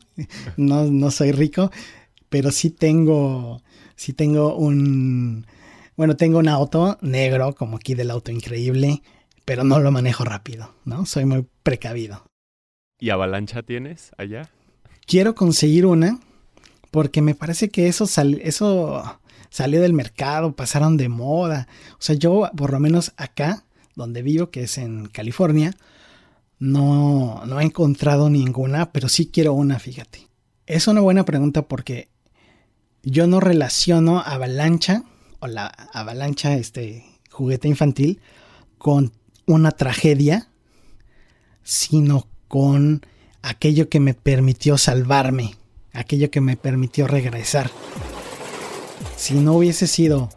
no, 0.59 0.85
no 0.85 1.11
soy 1.11 1.33
rico, 1.33 1.71
pero 2.29 2.51
sí 2.51 2.69
tengo, 2.69 3.63
sí 3.97 4.13
tengo 4.13 4.57
un, 4.57 5.47
bueno, 5.97 6.17
tengo 6.17 6.39
un 6.39 6.49
auto 6.49 6.99
negro, 7.01 7.55
como 7.55 7.77
aquí 7.77 7.95
del 7.95 8.11
auto 8.11 8.31
increíble, 8.31 9.01
pero 9.45 9.65
no 9.65 9.81
lo 9.81 9.91
manejo 9.91 10.25
rápido, 10.25 10.75
¿no? 10.85 11.07
Soy 11.07 11.25
muy 11.25 11.47
precavido. 11.63 12.25
¿Y 12.99 13.11
avalancha 13.11 13.63
tienes 13.63 14.13
allá? 14.17 14.49
Quiero 15.07 15.35
conseguir 15.35 15.87
una, 15.87 16.21
porque 16.91 17.23
me 17.23 17.35
parece 17.35 17.71
que 17.71 17.89
eso, 17.89 18.05
eso 18.43 19.21
salió 19.51 19.81
del 19.81 19.93
mercado, 19.93 20.55
pasaron 20.55 20.97
de 20.97 21.09
moda. 21.09 21.67
O 21.95 22.01
sea, 22.01 22.15
yo, 22.15 22.51
por 22.57 22.73
lo 22.73 22.79
menos 22.79 23.13
acá, 23.17 23.65
donde 23.97 24.23
vivo, 24.23 24.51
que 24.51 24.63
es 24.63 24.79
en 24.79 25.07
California, 25.07 25.75
no, 26.59 27.45
no 27.45 27.61
he 27.61 27.65
encontrado 27.65 28.31
ninguna, 28.31 28.93
pero 28.93 29.09
sí 29.09 29.27
quiero 29.27 29.53
una, 29.53 29.79
fíjate. 29.79 30.29
Es 30.67 30.87
una 30.87 31.01
buena 31.01 31.25
pregunta 31.25 31.63
porque 31.63 32.09
yo 33.03 33.27
no 33.27 33.41
relaciono 33.41 34.21
avalancha 34.21 35.03
o 35.41 35.49
la 35.49 35.67
avalancha, 35.93 36.55
este 36.55 37.05
juguete 37.31 37.67
infantil, 37.67 38.21
con 38.79 39.13
una 39.53 39.71
tragedia, 39.71 40.49
sino 41.63 42.27
con 42.49 43.07
aquello 43.43 43.89
que 43.89 44.01
me 44.01 44.15
permitió 44.15 44.79
salvarme, 44.79 45.57
aquello 45.93 46.31
que 46.31 46.41
me 46.41 46.57
permitió 46.57 47.07
regresar. 47.07 47.71
Si 49.17 49.35
no 49.35 49.55
hubiese 49.55 49.87
sido 49.87 50.31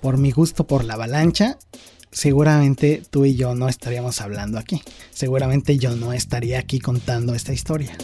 por 0.00 0.18
mi 0.18 0.30
gusto 0.30 0.66
por 0.66 0.84
la 0.84 0.94
avalancha, 0.94 1.58
seguramente 2.10 3.02
tú 3.10 3.24
y 3.24 3.34
yo 3.34 3.54
no 3.54 3.68
estaríamos 3.68 4.20
hablando 4.20 4.58
aquí. 4.58 4.82
Seguramente 5.10 5.78
yo 5.78 5.96
no 5.96 6.12
estaría 6.12 6.58
aquí 6.58 6.80
contando 6.80 7.34
esta 7.34 7.52
historia. 7.52 7.96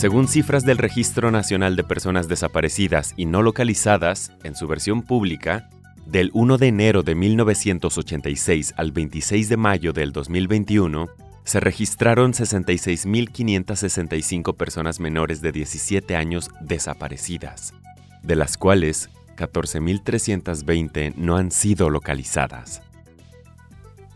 Según 0.00 0.28
cifras 0.28 0.64
del 0.64 0.78
Registro 0.78 1.30
Nacional 1.30 1.76
de 1.76 1.84
Personas 1.84 2.26
Desaparecidas 2.26 3.12
y 3.18 3.26
No 3.26 3.42
Localizadas, 3.42 4.32
en 4.44 4.54
su 4.54 4.66
versión 4.66 5.02
pública, 5.02 5.68
del 6.06 6.30
1 6.32 6.56
de 6.56 6.68
enero 6.68 7.02
de 7.02 7.14
1986 7.14 8.72
al 8.78 8.92
26 8.92 9.50
de 9.50 9.58
mayo 9.58 9.92
del 9.92 10.12
2021, 10.12 11.10
se 11.44 11.60
registraron 11.60 12.32
66.565 12.32 14.56
personas 14.56 15.00
menores 15.00 15.42
de 15.42 15.52
17 15.52 16.16
años 16.16 16.48
desaparecidas, 16.62 17.74
de 18.22 18.36
las 18.36 18.56
cuales 18.56 19.10
14.320 19.36 21.14
no 21.16 21.36
han 21.36 21.50
sido 21.50 21.90
localizadas. 21.90 22.80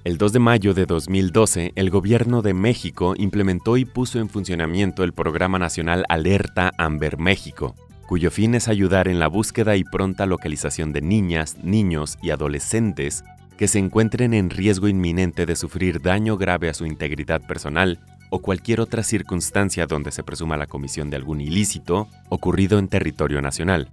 El 0.04 0.18
2 0.18 0.34
de 0.34 0.38
mayo 0.38 0.74
de 0.74 0.84
2012, 0.84 1.72
el 1.76 1.88
Gobierno 1.88 2.42
de 2.42 2.52
México 2.52 3.14
implementó 3.16 3.78
y 3.78 3.86
puso 3.86 4.18
en 4.18 4.28
funcionamiento 4.28 5.02
el 5.02 5.14
Programa 5.14 5.58
Nacional 5.58 6.04
Alerta 6.10 6.72
Amber 6.76 7.16
México, 7.16 7.74
cuyo 8.06 8.30
fin 8.30 8.54
es 8.54 8.68
ayudar 8.68 9.08
en 9.08 9.18
la 9.18 9.28
búsqueda 9.28 9.76
y 9.76 9.84
pronta 9.84 10.26
localización 10.26 10.92
de 10.92 11.00
niñas, 11.00 11.56
niños 11.62 12.18
y 12.20 12.32
adolescentes 12.32 13.24
que 13.56 13.66
se 13.66 13.78
encuentren 13.78 14.34
en 14.34 14.50
riesgo 14.50 14.88
inminente 14.88 15.46
de 15.46 15.56
sufrir 15.56 16.02
daño 16.02 16.36
grave 16.36 16.68
a 16.68 16.74
su 16.74 16.84
integridad 16.84 17.40
personal 17.46 17.98
o 18.28 18.42
cualquier 18.42 18.82
otra 18.82 19.02
circunstancia 19.02 19.86
donde 19.86 20.10
se 20.10 20.22
presuma 20.22 20.58
la 20.58 20.66
comisión 20.66 21.08
de 21.08 21.16
algún 21.16 21.40
ilícito 21.40 22.08
ocurrido 22.28 22.78
en 22.78 22.88
territorio 22.88 23.40
nacional. 23.40 23.90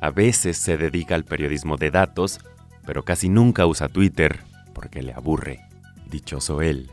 A 0.00 0.10
veces 0.10 0.56
se 0.56 0.78
dedica 0.78 1.14
al 1.14 1.24
periodismo 1.24 1.76
de 1.76 1.90
datos, 1.90 2.40
pero 2.86 3.02
casi 3.02 3.28
nunca 3.28 3.66
usa 3.66 3.88
Twitter 3.88 4.40
porque 4.72 5.02
le 5.02 5.12
aburre. 5.12 5.60
Dichoso 6.10 6.62
él. 6.62 6.90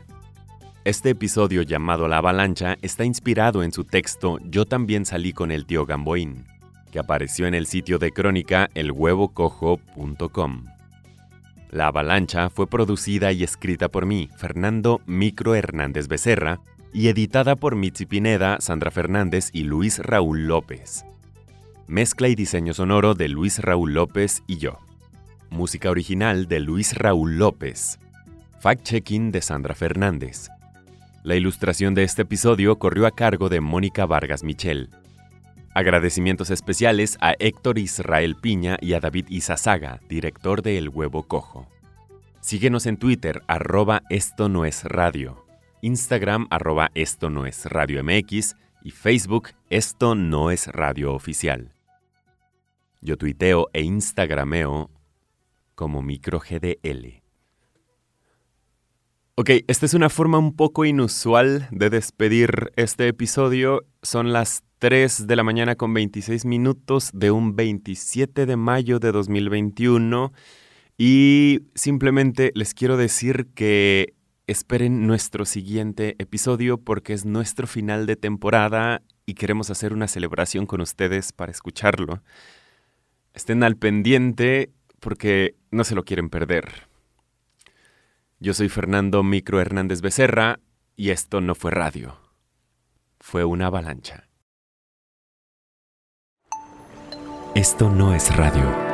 Este 0.84 1.10
episodio 1.10 1.62
llamado 1.62 2.08
La 2.08 2.18
Avalancha 2.18 2.76
está 2.82 3.06
inspirado 3.06 3.62
en 3.62 3.72
su 3.72 3.84
texto 3.84 4.38
Yo 4.42 4.66
también 4.66 5.06
salí 5.06 5.32
con 5.32 5.50
el 5.50 5.64
tío 5.64 5.86
Gamboín, 5.86 6.44
que 6.92 6.98
apareció 6.98 7.46
en 7.46 7.54
el 7.54 7.66
sitio 7.66 7.98
de 7.98 8.10
crónica 8.10 8.68
elhuevocojo.com. 8.74 10.66
La 11.70 11.86
avalancha 11.88 12.50
fue 12.50 12.66
producida 12.66 13.32
y 13.32 13.42
escrita 13.42 13.88
por 13.88 14.04
mí, 14.04 14.28
Fernando 14.36 15.00
Micro 15.06 15.54
Hernández 15.54 16.06
Becerra, 16.06 16.60
y 16.94 17.08
editada 17.08 17.56
por 17.56 17.74
Mitzi 17.74 18.06
Pineda, 18.06 18.58
Sandra 18.60 18.92
Fernández 18.92 19.50
y 19.52 19.64
Luis 19.64 19.98
Raúl 19.98 20.46
López. 20.46 21.04
Mezcla 21.88 22.28
y 22.28 22.36
diseño 22.36 22.72
sonoro 22.72 23.14
de 23.14 23.28
Luis 23.28 23.58
Raúl 23.58 23.94
López 23.94 24.44
y 24.46 24.58
yo. 24.58 24.78
Música 25.50 25.90
original 25.90 26.46
de 26.46 26.60
Luis 26.60 26.94
Raúl 26.94 27.36
López. 27.36 27.98
Fact-checking 28.60 29.32
de 29.32 29.42
Sandra 29.42 29.74
Fernández. 29.74 30.48
La 31.24 31.34
ilustración 31.34 31.94
de 31.94 32.04
este 32.04 32.22
episodio 32.22 32.78
corrió 32.78 33.06
a 33.06 33.10
cargo 33.10 33.48
de 33.48 33.60
Mónica 33.60 34.06
Vargas 34.06 34.44
Michel. 34.44 34.88
Agradecimientos 35.74 36.50
especiales 36.50 37.18
a 37.20 37.34
Héctor 37.40 37.78
Israel 37.78 38.36
Piña 38.40 38.76
y 38.80 38.92
a 38.92 39.00
David 39.00 39.26
Izazaga, 39.30 40.00
director 40.08 40.62
de 40.62 40.78
El 40.78 40.90
Huevo 40.90 41.24
Cojo. 41.24 41.66
Síguenos 42.40 42.86
en 42.86 42.98
Twitter, 42.98 43.42
arroba 43.48 44.02
esto 44.10 44.48
no 44.48 44.64
es 44.64 44.84
radio, 44.84 45.43
Instagram, 45.84 46.46
arroba 46.48 46.90
esto 46.94 47.28
no 47.28 47.44
es 47.44 47.66
radio 47.66 48.02
MX 48.02 48.56
y 48.82 48.90
Facebook, 48.90 49.50
esto 49.68 50.14
no 50.14 50.50
es 50.50 50.66
radio 50.68 51.12
oficial. 51.12 51.74
Yo 53.02 53.18
tuiteo 53.18 53.68
e 53.74 53.82
instagrameo 53.82 54.90
como 55.74 56.00
microgdl. 56.00 57.22
Ok, 59.34 59.50
esta 59.66 59.84
es 59.84 59.92
una 59.92 60.08
forma 60.08 60.38
un 60.38 60.56
poco 60.56 60.86
inusual 60.86 61.68
de 61.70 61.90
despedir 61.90 62.72
este 62.76 63.08
episodio. 63.08 63.84
Son 64.02 64.32
las 64.32 64.62
3 64.78 65.26
de 65.26 65.36
la 65.36 65.42
mañana 65.42 65.74
con 65.74 65.92
26 65.92 66.46
minutos 66.46 67.10
de 67.12 67.30
un 67.30 67.56
27 67.56 68.46
de 68.46 68.56
mayo 68.56 69.00
de 69.00 69.12
2021 69.12 70.32
y 70.96 71.60
simplemente 71.74 72.52
les 72.54 72.72
quiero 72.72 72.96
decir 72.96 73.48
que 73.54 74.14
esperen 74.46 75.06
nuestro 75.06 75.44
siguiente 75.44 76.16
episodio 76.18 76.78
porque 76.78 77.12
es 77.12 77.24
nuestro 77.24 77.66
final 77.66 78.06
de 78.06 78.16
temporada 78.16 79.02
y 79.26 79.34
queremos 79.34 79.70
hacer 79.70 79.92
una 79.92 80.08
celebración 80.08 80.66
con 80.66 80.80
ustedes 80.80 81.32
para 81.32 81.50
escucharlo. 81.50 82.22
Estén 83.32 83.62
al 83.62 83.76
pendiente 83.76 84.70
porque 85.00 85.56
no 85.70 85.84
se 85.84 85.94
lo 85.94 86.04
quieren 86.04 86.28
perder. 86.30 86.88
Yo 88.38 88.52
soy 88.52 88.68
Fernando 88.68 89.22
Micro 89.22 89.60
Hernández 89.60 90.02
Becerra 90.02 90.60
y 90.96 91.10
esto 91.10 91.40
no 91.40 91.54
fue 91.54 91.70
radio. 91.70 92.18
Fue 93.18 93.44
una 93.44 93.66
avalancha. 93.66 94.28
Esto 97.54 97.88
no 97.88 98.14
es 98.14 98.34
radio. 98.36 98.93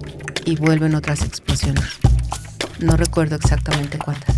y 0.45 0.55
vuelven 0.55 0.95
otras 0.95 1.23
explosiones. 1.23 1.83
No 2.79 2.97
recuerdo 2.97 3.35
exactamente 3.35 3.97
cuántas. 3.97 4.35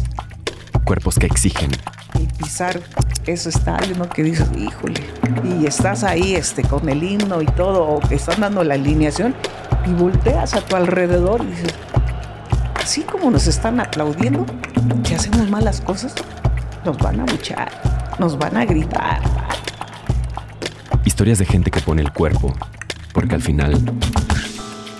Cuerpos 0.85 1.17
que 1.17 1.27
exigen. 1.27 1.71
Y 2.19 2.27
pisar 2.41 2.81
ese 3.25 3.49
estadio, 3.49 3.95
¿no? 3.97 4.09
Que 4.09 4.23
dices, 4.23 4.47
híjole, 4.57 5.01
y 5.43 5.65
estás 5.65 6.03
ahí 6.03 6.35
este, 6.35 6.61
con 6.63 6.87
el 6.89 7.03
himno 7.03 7.41
y 7.41 7.45
todo, 7.45 7.83
o 7.83 7.99
que 8.01 8.15
están 8.15 8.41
dando 8.41 8.63
la 8.63 8.73
alineación, 8.73 9.33
y 9.85 9.93
volteas 9.93 10.53
a 10.53 10.61
tu 10.61 10.75
alrededor 10.75 11.41
y 11.43 11.47
dices, 11.47 11.73
así 12.75 13.01
como 13.01 13.31
nos 13.31 13.47
están 13.47 13.79
aplaudiendo, 13.79 14.45
que 15.03 15.15
hacemos 15.15 15.49
malas 15.49 15.81
cosas, 15.81 16.13
nos 16.85 16.97
van 16.97 17.21
a 17.21 17.25
luchar, 17.25 17.71
nos 18.19 18.37
van 18.37 18.57
a 18.57 18.65
gritar. 18.65 19.21
Historias 21.05 21.39
de 21.39 21.45
gente 21.45 21.71
que 21.71 21.79
pone 21.79 22.01
el 22.01 22.11
cuerpo, 22.11 22.53
porque 23.13 23.35
al 23.35 23.41
final 23.41 23.81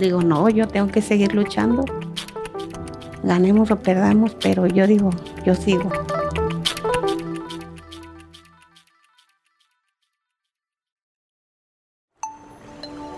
digo, 0.00 0.22
no, 0.22 0.48
yo 0.48 0.66
tengo 0.68 0.88
que 0.88 1.02
seguir 1.02 1.34
luchando. 1.34 1.84
Ganemos 3.22 3.70
o 3.70 3.76
perdamos, 3.76 4.34
pero 4.40 4.66
yo 4.66 4.86
digo, 4.86 5.10
yo 5.44 5.54
sigo. 5.54 5.90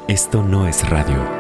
Esto 0.09 0.43
no 0.43 0.67
es 0.67 0.89
radio. 0.89 1.40